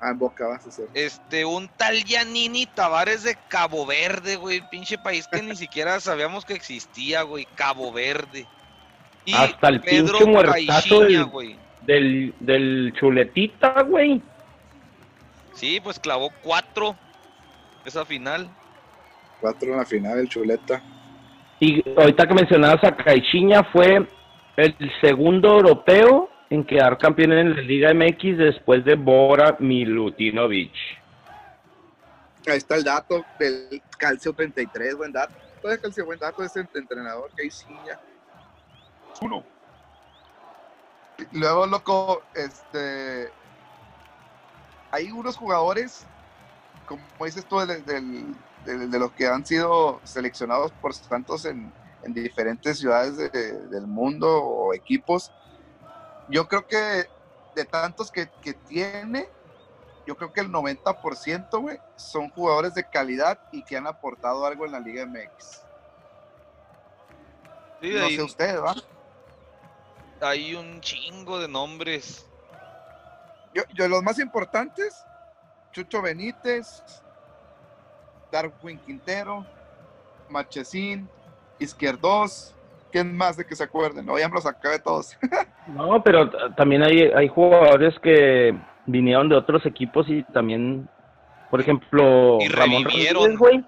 [0.00, 0.88] Ah, en Boca vas a hacer.
[0.94, 6.44] Este, un tal Giannini Tavares de Cabo Verde, güey, pinche país que ni siquiera sabíamos
[6.44, 8.46] que existía, güey, Cabo Verde.
[9.24, 11.56] Y Hasta el Pedro pinche muertazo Caixinha, del- güey.
[11.82, 14.20] Del, del chuletita, güey.
[15.54, 16.96] Sí, pues clavó cuatro
[17.84, 18.48] esa final.
[19.40, 20.82] Cuatro en la final, el chuleta.
[21.60, 24.06] Y ahorita que mencionabas a Caixinha fue
[24.56, 30.72] el segundo europeo en quedar campeón en la Liga MX después de Bora Milutinovic.
[32.46, 35.34] Ahí está el dato del Calcio 33, buen dato.
[35.60, 37.48] Todo el Calcio, buen dato de ese entrenador que hay
[37.86, 37.98] ya.
[39.22, 39.42] Uno.
[41.32, 43.30] Luego, loco, este.
[44.90, 46.06] Hay unos jugadores,
[46.86, 48.34] como dices tú, de, del-
[48.64, 51.72] de- de los que han sido seleccionados por Santos en,
[52.04, 53.30] en diferentes ciudades de-
[53.68, 55.32] del mundo o equipos.
[56.28, 57.06] Yo creo que
[57.54, 59.28] de tantos que, que tiene,
[60.06, 64.66] yo creo que el 90%, güey, son jugadores de calidad y que han aportado algo
[64.66, 65.62] en la Liga MX.
[67.80, 68.74] Sí, no sé usted, ¿va?
[70.20, 72.26] hay un chingo de nombres.
[73.52, 75.04] Yo, yo los más importantes,
[75.72, 76.82] Chucho Benítez,
[78.30, 79.46] Darwin Quintero,
[80.28, 81.08] Machesín,
[81.58, 82.54] Izquierdos,
[82.94, 84.06] ¿quién más de que se acuerden?
[84.06, 85.18] No, ya me los acabé todos.
[85.66, 88.54] No, pero también hay, hay jugadores que
[88.86, 90.88] vinieron de otros equipos y también,
[91.50, 92.84] por ejemplo, Y Ramón.
[92.84, 93.64] Ramírez, güey.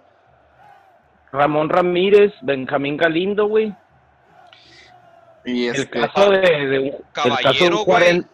[1.33, 3.74] Ramón Ramírez, Benjamín Galindo, güey.
[5.45, 8.29] Y El este, caso de, de un- el caso de Caballero, un cuaren-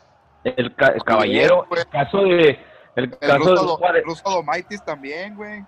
[0.44, 1.80] el, ca- el caballero, güey.
[1.82, 2.48] el caso de
[2.96, 5.64] el el caso Ruso, de cuaren- Ruso Domaitis también, güey.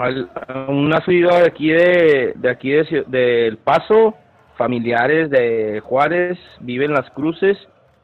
[0.00, 0.30] Al-
[0.68, 4.14] una ciudad de aquí de, de aquí de, del Paso,
[4.56, 7.56] familiares de Juárez, viven las cruces,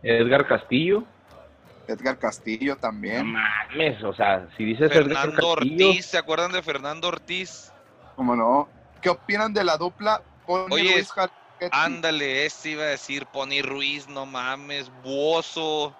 [0.03, 1.05] Edgar Castillo.
[1.87, 3.27] Edgar Castillo No también.
[3.27, 7.73] mames, o sea, si dices Edgar Fernando Castillo, Ortiz, ¿se acuerdan de Fernando Ortiz?
[8.17, 8.69] ¿Cómo no?
[9.03, 11.11] ¿Qué opinan de la dupla Pony Oye, Ruiz?
[11.73, 15.95] Ándale, ese iba a decir Pony Ruiz, no mames, Buoso.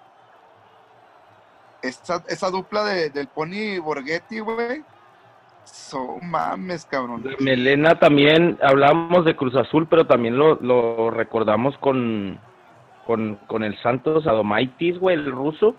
[1.81, 4.83] esa, esa dupla de, del Pony Borghetti, güey.
[5.65, 7.23] So mames, cabrón.
[7.23, 12.39] de Melena también, hablábamos de Cruz Azul, pero también lo, lo recordamos con,
[13.05, 15.75] con, con el Santos Adomaitis, güey, el ruso.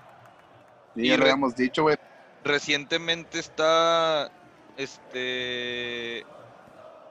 [0.95, 1.97] Sí, ya lo habíamos dicho, güey.
[2.45, 4.31] recientemente está
[4.77, 6.27] este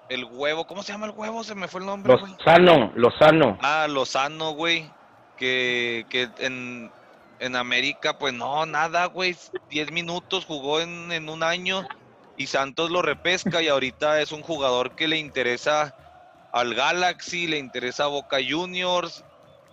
[0.09, 1.43] el huevo, ¿cómo se llama el huevo?
[1.43, 2.31] Se me fue el nombre, güey.
[2.33, 3.57] Lozano, Lozano.
[3.61, 4.91] Ah, Lozano, güey.
[5.37, 6.91] Que, que en,
[7.39, 9.35] en América, pues no, nada, güey.
[9.69, 11.85] 10 minutos jugó en, en un año
[12.35, 15.93] y Santos lo repesca y ahorita es un jugador que le interesa
[16.51, 19.23] al Galaxy, le interesa a Boca Juniors,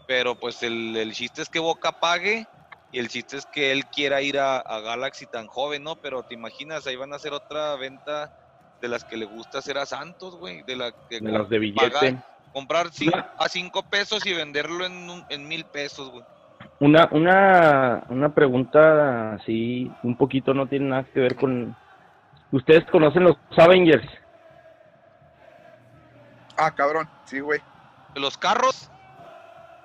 [0.07, 2.47] pero pues el, el chiste es que Boca pague
[2.91, 5.97] y el chiste es que él quiera ir a, a Galaxy tan joven, ¿no?
[5.97, 8.31] Pero te imaginas, ahí van a hacer otra venta
[8.81, 11.81] de las que le gusta hacer a Santos, güey, de la De las de billete.
[11.91, 12.89] pagar- comprar
[13.39, 16.25] a cinco pesos y venderlo en, un- en mil pesos, güey.
[16.81, 21.77] Una, una, una pregunta así, un poquito no tiene nada que ver con...
[22.53, 24.07] ¿Ustedes conocen los Avengers?
[26.57, 27.09] Ah, cabrón.
[27.25, 27.61] Sí, güey.
[28.15, 28.91] ¿Los carros?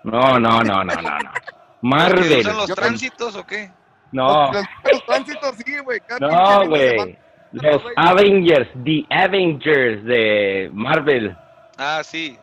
[0.03, 1.01] No, no, no, no, no, no.
[1.01, 1.51] ¿Los que
[1.82, 2.39] Marvel.
[2.39, 3.72] usan los tránsitos o qué?
[4.11, 5.99] No, Los, los tránsitos, sí, güey.
[6.20, 7.18] no, güey.
[7.51, 7.82] Los.
[7.95, 11.36] Avengers, The Avengers de Marvel.
[11.78, 12.38] Ah, sí.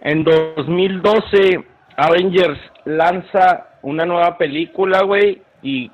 [0.00, 1.64] En 2012,
[1.96, 5.90] Avengers lanza una nueva película, güey, y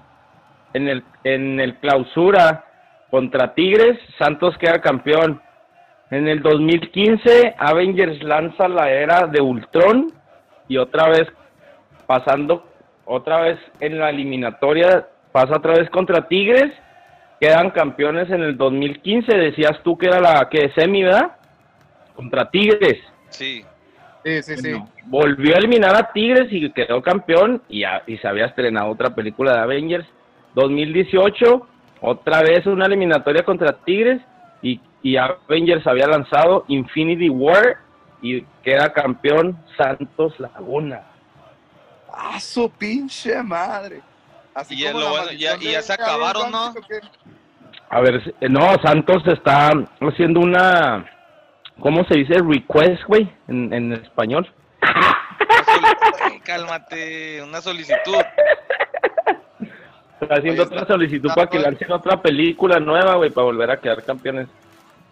[0.75, 2.65] en el, en el clausura
[3.11, 5.41] contra Tigres, Santos queda campeón.
[6.11, 10.13] En el 2015, Avengers lanza la era de Ultron
[10.69, 11.27] y otra vez
[12.07, 12.67] pasando,
[13.05, 16.73] otra vez en la eliminatoria, pasa otra vez contra Tigres,
[17.41, 21.33] quedan campeones en el 2015, decías tú que era la que semi, ¿verdad?
[22.15, 22.99] Contra Tigres.
[23.29, 23.65] Sí.
[24.25, 24.73] Sí, sí, sí.
[24.73, 29.15] Bueno, Volvió a eliminar a Tigres y quedó campeón y, y se había estrenado otra
[29.15, 30.07] película de Avengers.
[30.63, 31.67] 2018,
[32.01, 34.21] otra vez una eliminatoria contra Tigres
[34.63, 37.79] y, y Avengers había lanzado Infinity War
[38.23, 41.03] y queda campeón Santos Laguna.
[42.13, 44.01] Ah, su pinche madre.
[44.55, 46.75] Así Y ya como lo la bueno, ya- maldición y ya de se acabaron, ¿no?
[47.91, 51.07] A ver, no, Santos está haciendo una,
[51.81, 52.35] ¿cómo se dice?
[52.43, 54.53] Request, güey, en, en español.
[56.45, 58.17] Cálmate, una solicitud.
[60.21, 63.81] Está haciendo otra solicitud está para que lancen otra película nueva, güey, para volver a
[63.81, 64.49] quedar campeones.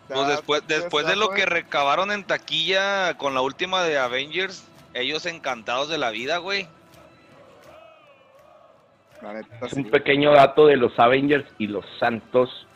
[0.09, 4.66] Pues después, después está, de lo que recabaron en taquilla con la última de Avengers,
[4.94, 6.68] ellos encantados de la vida, güey.
[9.62, 9.80] Es sí.
[9.80, 12.66] un pequeño dato de los Avengers y los Santos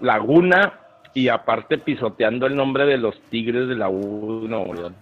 [0.00, 0.80] Laguna
[1.12, 4.96] y aparte pisoteando el nombre de los Tigres de la U de Nuevo León.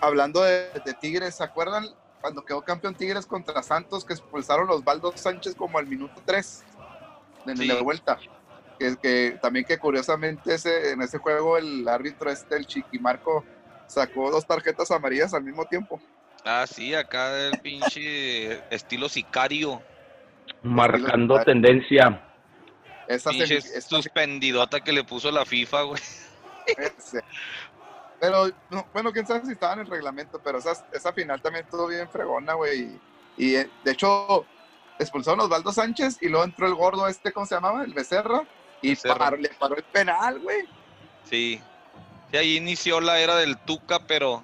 [0.00, 1.86] Hablando de, de Tigres, ¿se acuerdan
[2.28, 6.62] cuando quedó campeón Tigres contra Santos que expulsaron los Baldos Sánchez como al minuto 3
[7.46, 7.64] en Sí.
[7.66, 8.18] la vuelta?
[8.78, 13.46] Que, que también que curiosamente ese, en ese juego el árbitro este, el Chiquimarco,
[13.86, 15.98] sacó dos tarjetas amarillas al mismo tiempo.
[16.44, 19.80] Ah, sí, acá el pinche estilo sicario.
[20.62, 22.22] Marcando Estilo- tendencia.
[23.08, 26.02] Esa Pinche esa suspendidota que le puso la FIFA, güey.
[26.76, 27.20] Ese.
[28.20, 31.64] Pero, no, bueno, quién sabe si estaba en el reglamento, pero esa, esa final también
[31.64, 32.98] estuvo bien fregona, güey.
[33.36, 34.44] Y, eh, de hecho,
[34.98, 37.84] expulsaron a Osvaldo Sánchez y luego entró el gordo este, ¿cómo se llamaba?
[37.84, 38.42] El Becerra.
[38.82, 39.16] Y Becerra.
[39.30, 40.62] paró- le paró el penal, güey.
[41.24, 41.62] Sí.
[42.30, 44.42] Sí, ahí inició la era del Tuca, pero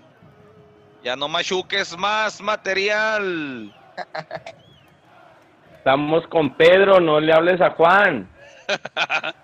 [1.03, 3.75] ya no machuques más material.
[5.79, 8.29] Estamos con Pedro, no le hables a Juan.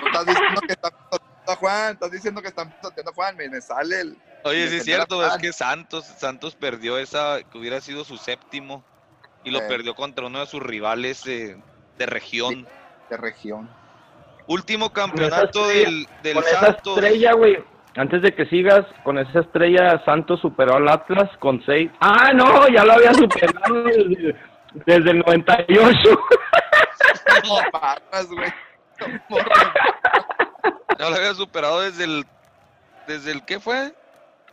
[0.00, 3.48] No estás diciendo que pisoteando a Juan, estás diciendo que están pisoteando a Juan, me,
[3.48, 4.16] me sale el...
[4.44, 8.84] Oye, sí es cierto, es que Santos, Santos perdió esa, que hubiera sido su séptimo,
[9.44, 9.66] y lo Eh.
[9.68, 11.56] perdió contra uno de sus rivales de,
[11.98, 12.66] de región.
[13.10, 13.68] de región.
[14.48, 16.98] Último campeonato estrella- del, del con esa Santos.
[16.98, 17.64] estrella, güey.
[17.96, 21.90] Antes de que sigas, con esa estrella Santos superó al Atlas con seis.
[22.00, 24.36] Ah, no, ya lo había superado desde,
[24.84, 26.20] desde el 98.
[27.42, 28.52] Como patas, güey.
[30.98, 32.26] Ya lo había superado desde el,
[33.06, 33.94] desde el, ¿qué fue?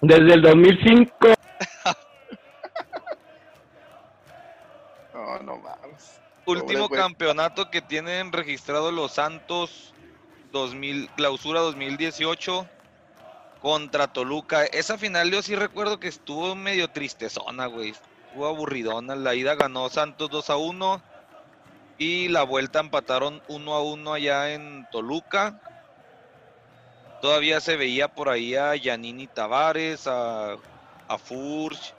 [0.02, 1.12] Desde el 2005.
[5.14, 6.20] No, no mames.
[6.46, 9.94] Último campeonato que tienen registrado los Santos
[10.52, 12.68] 2000, clausura 2018
[13.62, 14.66] contra Toluca.
[14.66, 17.92] Esa final yo sí recuerdo que estuvo medio tristezona, güey.
[17.92, 19.16] Estuvo aburridona.
[19.16, 21.02] La ida ganó Santos 2 a 1
[21.98, 25.62] y la vuelta empataron 1 a 1 allá en Toluca.
[27.24, 30.58] Todavía se veía por ahí a Yanini Tavares, a,
[31.08, 31.96] a Furch,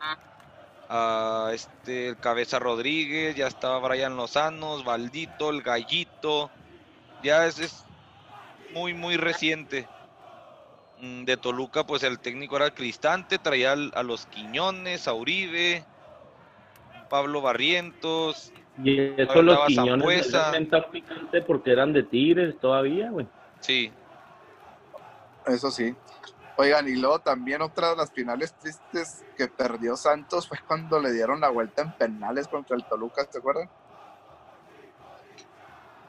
[0.90, 6.50] a este el Cabeza Rodríguez, ya estaba Brian Lozanos, Valdito, el Gallito.
[7.22, 7.86] Ya es, es
[8.74, 9.86] muy, muy reciente.
[11.00, 15.82] Mm, De Toluca, pues el técnico era Cristante, traía al- a los Quiñones, a Uribe,
[17.08, 18.52] Pablo Barrientos,
[18.84, 20.30] Y eso los Quiñones
[20.92, 23.26] picante porque eran de Tigres todavía, güey.
[23.60, 23.90] Sí.
[25.46, 25.94] Eso sí.
[26.56, 31.12] Oigan, y luego también otra de las finales tristes que perdió Santos fue cuando le
[31.12, 33.68] dieron la vuelta en penales contra el Toluca, ¿se acuerdan?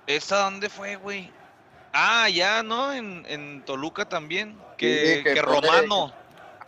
[0.07, 1.31] ¿Esa dónde fue, güey?
[1.93, 2.93] Ah, ya, ¿no?
[2.93, 4.59] En, en Toluca también.
[4.77, 6.13] Que, Sí, que que Romano.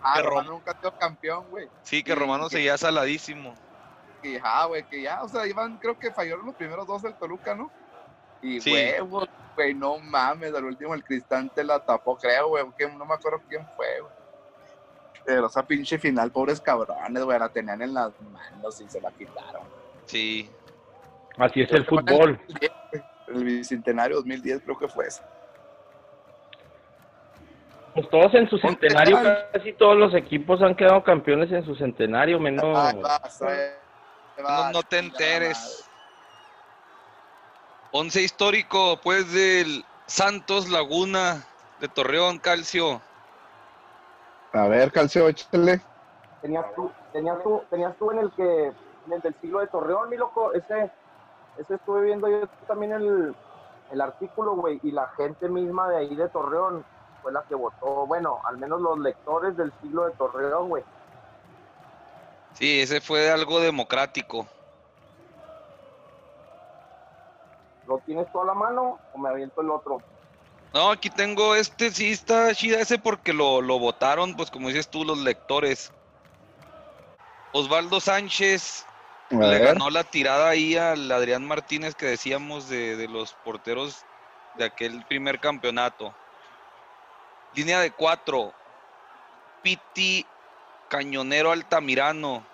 [0.01, 1.69] Ah, Que Romano Rom- nunca quedó campeón, güey.
[1.83, 3.53] Sí, que y- Romano seguía saladísimo.
[4.23, 7.13] Y ah, güey, que ya, o sea, iban, creo que fallaron los primeros dos del
[7.15, 7.69] Toluca, ¿no?
[8.41, 8.71] Y Sí.
[8.71, 13.13] huevos, güey, no mames, al último el Cristante la tapó, creo, güey, que no me
[13.15, 14.13] acuerdo quién fue, güey.
[15.25, 19.11] Pero esa pinche final, pobres cabrones, güey, la tenían en las manos y se la
[19.11, 19.63] quitaron.
[20.05, 20.49] Sí.
[21.37, 22.39] Así es el fútbol.
[23.27, 25.21] El bicentenario 2010 creo que fue ese.
[27.93, 29.17] Pues todos en su centenario,
[29.51, 32.63] casi todos los equipos han quedado campeones en su centenario, menos.
[32.77, 33.73] Ay, vas, eh,
[34.37, 35.89] No, vas, no te enteres.
[37.91, 41.45] Once histórico, pues, del Santos Laguna
[41.79, 43.01] de Torreón, Calcio.
[44.53, 45.81] A ver, Calcio, échale.
[46.41, 50.09] tenías tú, tenías tú, tenías tú en el que, en el del siglo de Torreón,
[50.09, 50.91] mi loco, ese,
[51.57, 53.35] ese estuve viendo yo también el,
[53.91, 56.83] el artículo, güey, y la gente misma de ahí de Torreón
[57.21, 60.83] fue la que votó, bueno, al menos los lectores del siglo de Torreón, güey.
[62.53, 64.47] Sí, ese fue algo democrático.
[67.87, 70.01] ¿Lo tienes tú a la mano o me aviento el otro?
[70.73, 74.89] No, aquí tengo este, sí está chida ese porque lo, lo votaron, pues como dices
[74.89, 75.91] tú, los lectores.
[77.53, 78.85] Osvaldo Sánchez
[79.31, 79.63] A le ver.
[79.73, 84.03] ganó la tirada ahí al Adrián Martínez que decíamos de, de los porteros
[84.55, 86.13] de aquel primer campeonato.
[87.55, 88.53] Línea de cuatro.
[89.63, 90.25] Piti
[90.89, 92.45] Cañonero Altamirano.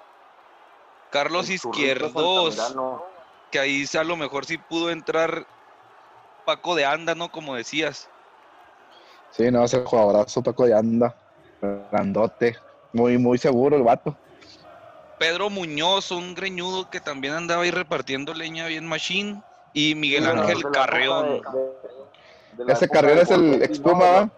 [1.09, 2.15] Carlos Izquierdos,
[2.57, 3.12] Altamirano.
[3.53, 5.45] Que ahí a lo mejor sí pudo entrar
[6.43, 7.29] Paco de Anda, ¿no?
[7.29, 8.09] Como decías.
[9.29, 11.15] Sí, no, ese jugadorazo Paco de anda.
[11.91, 12.57] Grandote.
[12.91, 14.17] Muy, muy seguro el vato.
[15.19, 19.43] Pedro Muñoz, un greñudo que también andaba ahí repartiendo leña bien machine.
[19.71, 21.29] Y Miguel Ángel Carreón.
[21.29, 23.85] de- de- de la Ese Carreón es el ex ¿no?
[23.91, 24.31] Puma,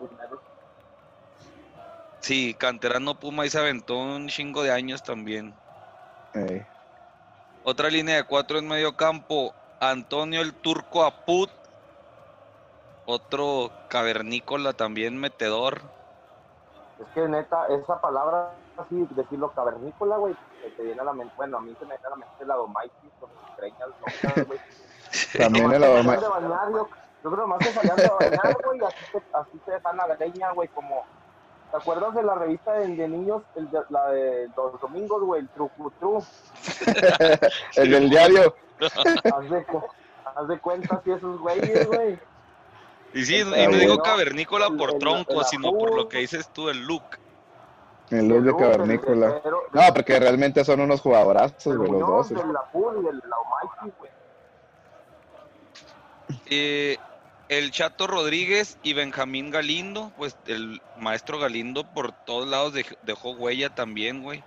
[2.20, 5.55] Sí, canterano Puma y se aventó un chingo de años también.
[7.68, 9.51] Otra línea de cuatro en medio campo.
[9.80, 11.49] Antonio el Turco Aput.
[13.07, 15.82] Otro cavernícola también metedor.
[16.99, 21.34] Es que neta, esa palabra, así, decirlo cavernícola, güey, que te viene a la mente,
[21.36, 24.59] bueno, a mí se me viene a la mente la Domaitis con sus locas, güey.
[25.38, 26.88] También el bañar, yo,
[27.22, 30.51] creo nomás se salían de bañar, güey, y así te, así te dejan la greña,
[30.51, 31.03] güey, como,
[31.76, 35.42] ¿te acuerdas de la revista de, de niños, el de- la de los domingos, güey,
[35.42, 36.24] el Trucutru?
[37.76, 38.56] el del diario.
[38.80, 39.66] Haz de,
[40.36, 42.18] haz de cuenta si esos güeyes, güey.
[43.14, 46.08] Y sí, El y no digo cavernícola, el- por el- tronco, el sino por lo
[46.08, 47.04] que dices tú, el look.
[48.10, 49.42] El luz de cavernícola.
[49.44, 52.30] el- No, porque realmente son unos jugadorazos, el güey, los dos.
[52.30, 54.12] del Lapul y del Laumaitis, güey.
[56.48, 56.98] Eh,
[57.50, 63.32] el Chato Rodríguez y Benjamín Galindo, pues el maestro Galindo por todos lados dej- dejó
[63.32, 64.43] huella también, güey.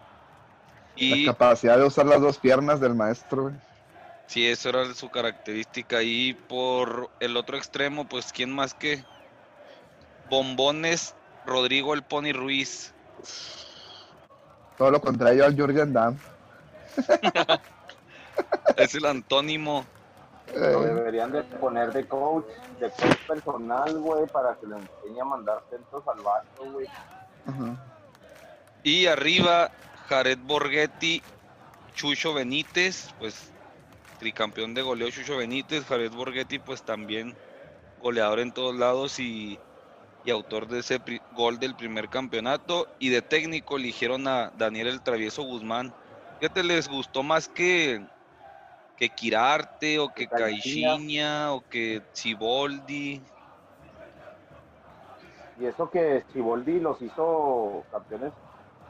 [0.96, 3.54] Y La capacidad de usar las dos piernas del maestro, güey.
[4.26, 6.02] sí, eso era su característica.
[6.02, 9.04] Y por el otro extremo, pues quién más que
[10.28, 11.14] Bombones
[11.46, 12.92] Rodrigo el Pony Ruiz.
[14.76, 16.16] Todo lo contrario al Jurgen Damm.
[18.76, 19.84] Es el antónimo.
[20.54, 22.46] Lo Eh, deberían de poner de coach,
[22.80, 26.86] de coach personal, güey, para que le enseñe a mandar centros al vato, güey.
[28.82, 29.70] Y arriba,
[30.08, 31.22] Jared Borghetti,
[31.94, 33.52] Chucho Benítez, pues
[34.18, 37.36] tricampeón de goleo Chucho Benítez, Jared Borghetti, pues también
[38.00, 39.58] goleador en todos lados y,
[40.24, 41.00] y autor de ese
[41.32, 42.88] gol del primer campeonato.
[42.98, 45.94] Y de técnico eligieron a Daniel el Travieso Guzmán.
[46.40, 48.04] Fíjate, les gustó más que,
[48.98, 51.52] que Quirarte o que Caixinha.
[51.52, 53.22] O que Ciboldi.
[55.60, 58.32] Y eso que Siboldi los hizo campeones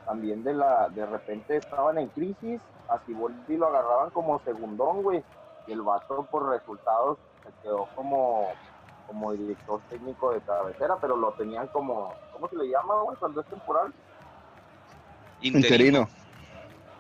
[0.07, 5.23] también de la, de repente estaban en crisis, a Siboldi lo agarraban como segundón, güey,
[5.67, 8.49] y el vato por resultados se quedó como,
[9.07, 13.43] como director técnico de cabecera, pero lo tenían como, ¿cómo se le llama, güey, cuando
[13.43, 13.93] es temporal?
[15.43, 16.09] Interino.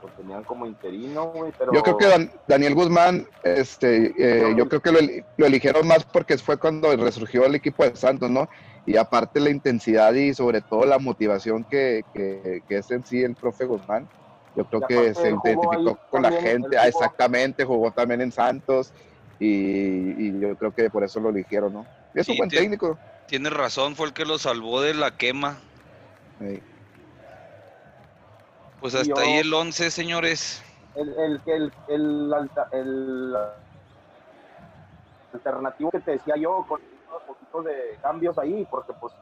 [0.00, 1.72] Lo tenían como interino, güey, pero...
[1.74, 5.86] Yo creo que Dan- Daniel Guzmán, este, eh, yo creo que lo, el- lo eligieron
[5.88, 8.46] más porque fue cuando resurgió el equipo de Santos, ¿no?
[8.86, 13.22] Y aparte la intensidad y sobre todo la motivación que, que, que es en sí
[13.22, 14.08] el profe Guzmán,
[14.54, 18.92] yo creo que se identificó con la gente, ah, jugó- exactamente, jugó también en Santos
[19.38, 21.88] y, y yo creo que por eso lo eligieron, ¿no?
[22.14, 23.00] Y es un Sí, buen técnico.
[23.26, 25.60] Tienes razón, fue el que lo salvó de la quema.
[26.38, 26.62] Sí.
[28.80, 30.62] Pues hasta yo- ahí el 11, señores.
[30.94, 33.36] el, el, el, el, alta- el
[35.32, 39.12] alternativo que te decía yo con unos poquitos de cambios ahí, porque pues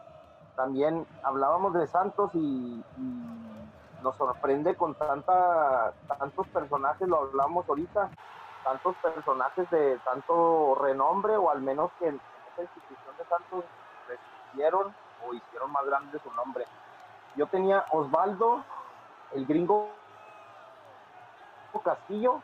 [0.54, 8.11] también hablábamos de Santos y, y nos sorprende con tanta tantos personajes, lo hablamos ahorita,
[8.64, 13.64] tantos personajes de tanto renombre o al menos que en esta institución de Santos
[14.52, 14.94] hicieron
[15.26, 16.64] o hicieron más grande su nombre.
[17.34, 18.64] Yo tenía Osvaldo,
[19.35, 19.91] el gringo
[21.85, 22.41] Castillo,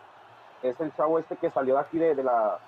[0.63, 2.59] es el chavo este que salió de aquí de, de la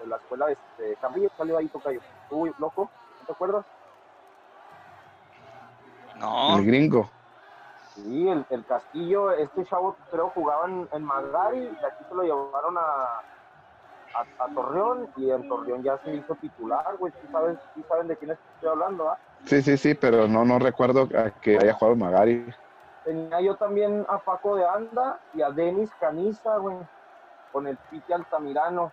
[0.00, 2.00] de la escuela de, de Cambridge, salió ahí tocayo.
[2.30, 2.90] Uy, loco,
[3.20, 3.64] ¿no te acuerdas?
[6.16, 7.10] No, El gringo.
[7.94, 12.22] Sí, el, el Castillo, este chavo creo jugaba en, en Magari, de aquí se lo
[12.22, 13.20] llevaron a,
[14.14, 17.12] a, a Torreón y en Torreón ya se hizo titular, güey.
[17.20, 19.18] ¿Sí, sabes, sí saben de quién estoy hablando, ¿ah?
[19.46, 22.46] Sí, sí, sí, pero no, no recuerdo a que haya jugado Magari.
[23.04, 26.76] Tenía yo también a Paco de Anda y a Denis Caniza, güey,
[27.52, 28.92] con el Piti Altamirano.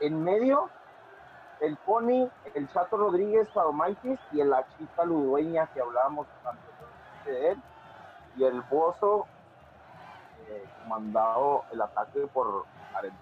[0.00, 0.68] En medio,
[1.60, 7.62] el Pony, el Chato Rodríguez Padomaitis y el Achita Ludueña que hablábamos anteriormente de él.
[8.36, 9.26] Y el Bozo,
[10.50, 13.12] eh, comandado el ataque por Aren.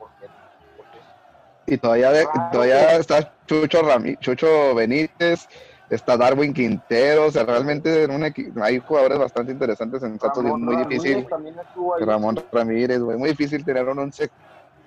[1.67, 5.47] Y todavía, de- Ah, todavía está Chucho, Rami- Chucho Benítez,
[5.95, 10.43] está Darwin Quintero, o sea, realmente en un equi- hay jugadores bastante interesantes en Santos
[10.45, 11.27] y es muy Ramírez difícil.
[11.29, 12.05] también estuvo ahí.
[12.05, 14.29] Ramón Ramírez, güey, muy difícil tener un once.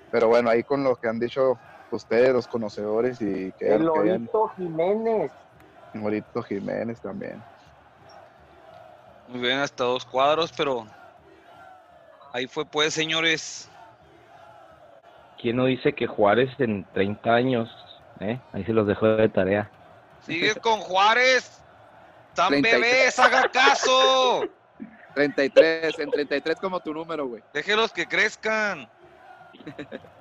[0.09, 1.59] Pero bueno, ahí con lo que han dicho
[1.91, 5.31] ustedes, los conocedores, y que, El Lorito Jiménez.
[5.93, 7.41] Morito Jiménez también.
[9.27, 10.85] muy bien, hasta dos cuadros, pero
[12.33, 13.69] ahí fue pues, señores.
[15.39, 17.69] ¿Quién no dice que Juárez en 30 años?
[18.19, 18.39] eh?
[18.53, 19.69] Ahí se los dejo de tarea.
[20.25, 21.61] Sigue con Juárez.
[22.33, 22.81] Tan 33.
[22.81, 24.43] bebés, haga caso.
[25.15, 27.41] 33, en 33 como tu número, güey.
[27.53, 28.89] Déjelos que crezcan.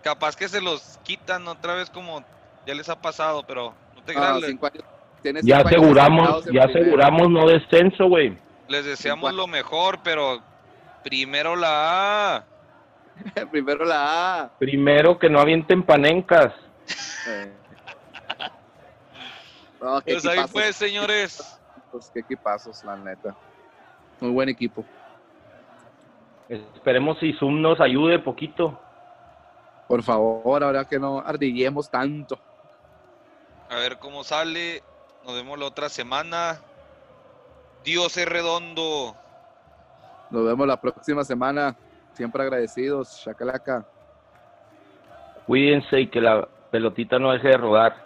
[0.03, 2.25] Capaz que se los quitan otra vez como
[2.67, 4.85] ya les ha pasado, pero no te creas, No, le- cinco años-
[5.23, 8.39] tienes Ya aseguramos, ya aseguramos no descenso, güey.
[8.69, 10.41] les deseamos lo mejor, pero
[11.03, 12.45] primero la A.
[13.51, 14.51] Primero la A.
[14.59, 16.53] Primero que no avienten panencas.
[19.81, 21.59] No, Pues ahí pues, señores.
[21.91, 23.35] pues, qué equipazos, la neta.
[24.21, 24.85] Muy buen equipo.
[26.49, 28.79] Esperemos si Zoom nos ayude poquito.
[29.89, 32.39] Por favor, ahora que no ardillemos tanto.
[33.71, 34.83] A ver cómo sale.
[35.25, 36.61] Nos vemos la otra semana.
[37.83, 39.15] Dios es redondo.
[40.31, 41.77] Nos vemos la próxima semana.
[42.13, 43.23] Siempre agradecidos.
[43.23, 43.87] Chacalaca.
[45.47, 48.04] Cuídense y que la pelotita no deje de rodar.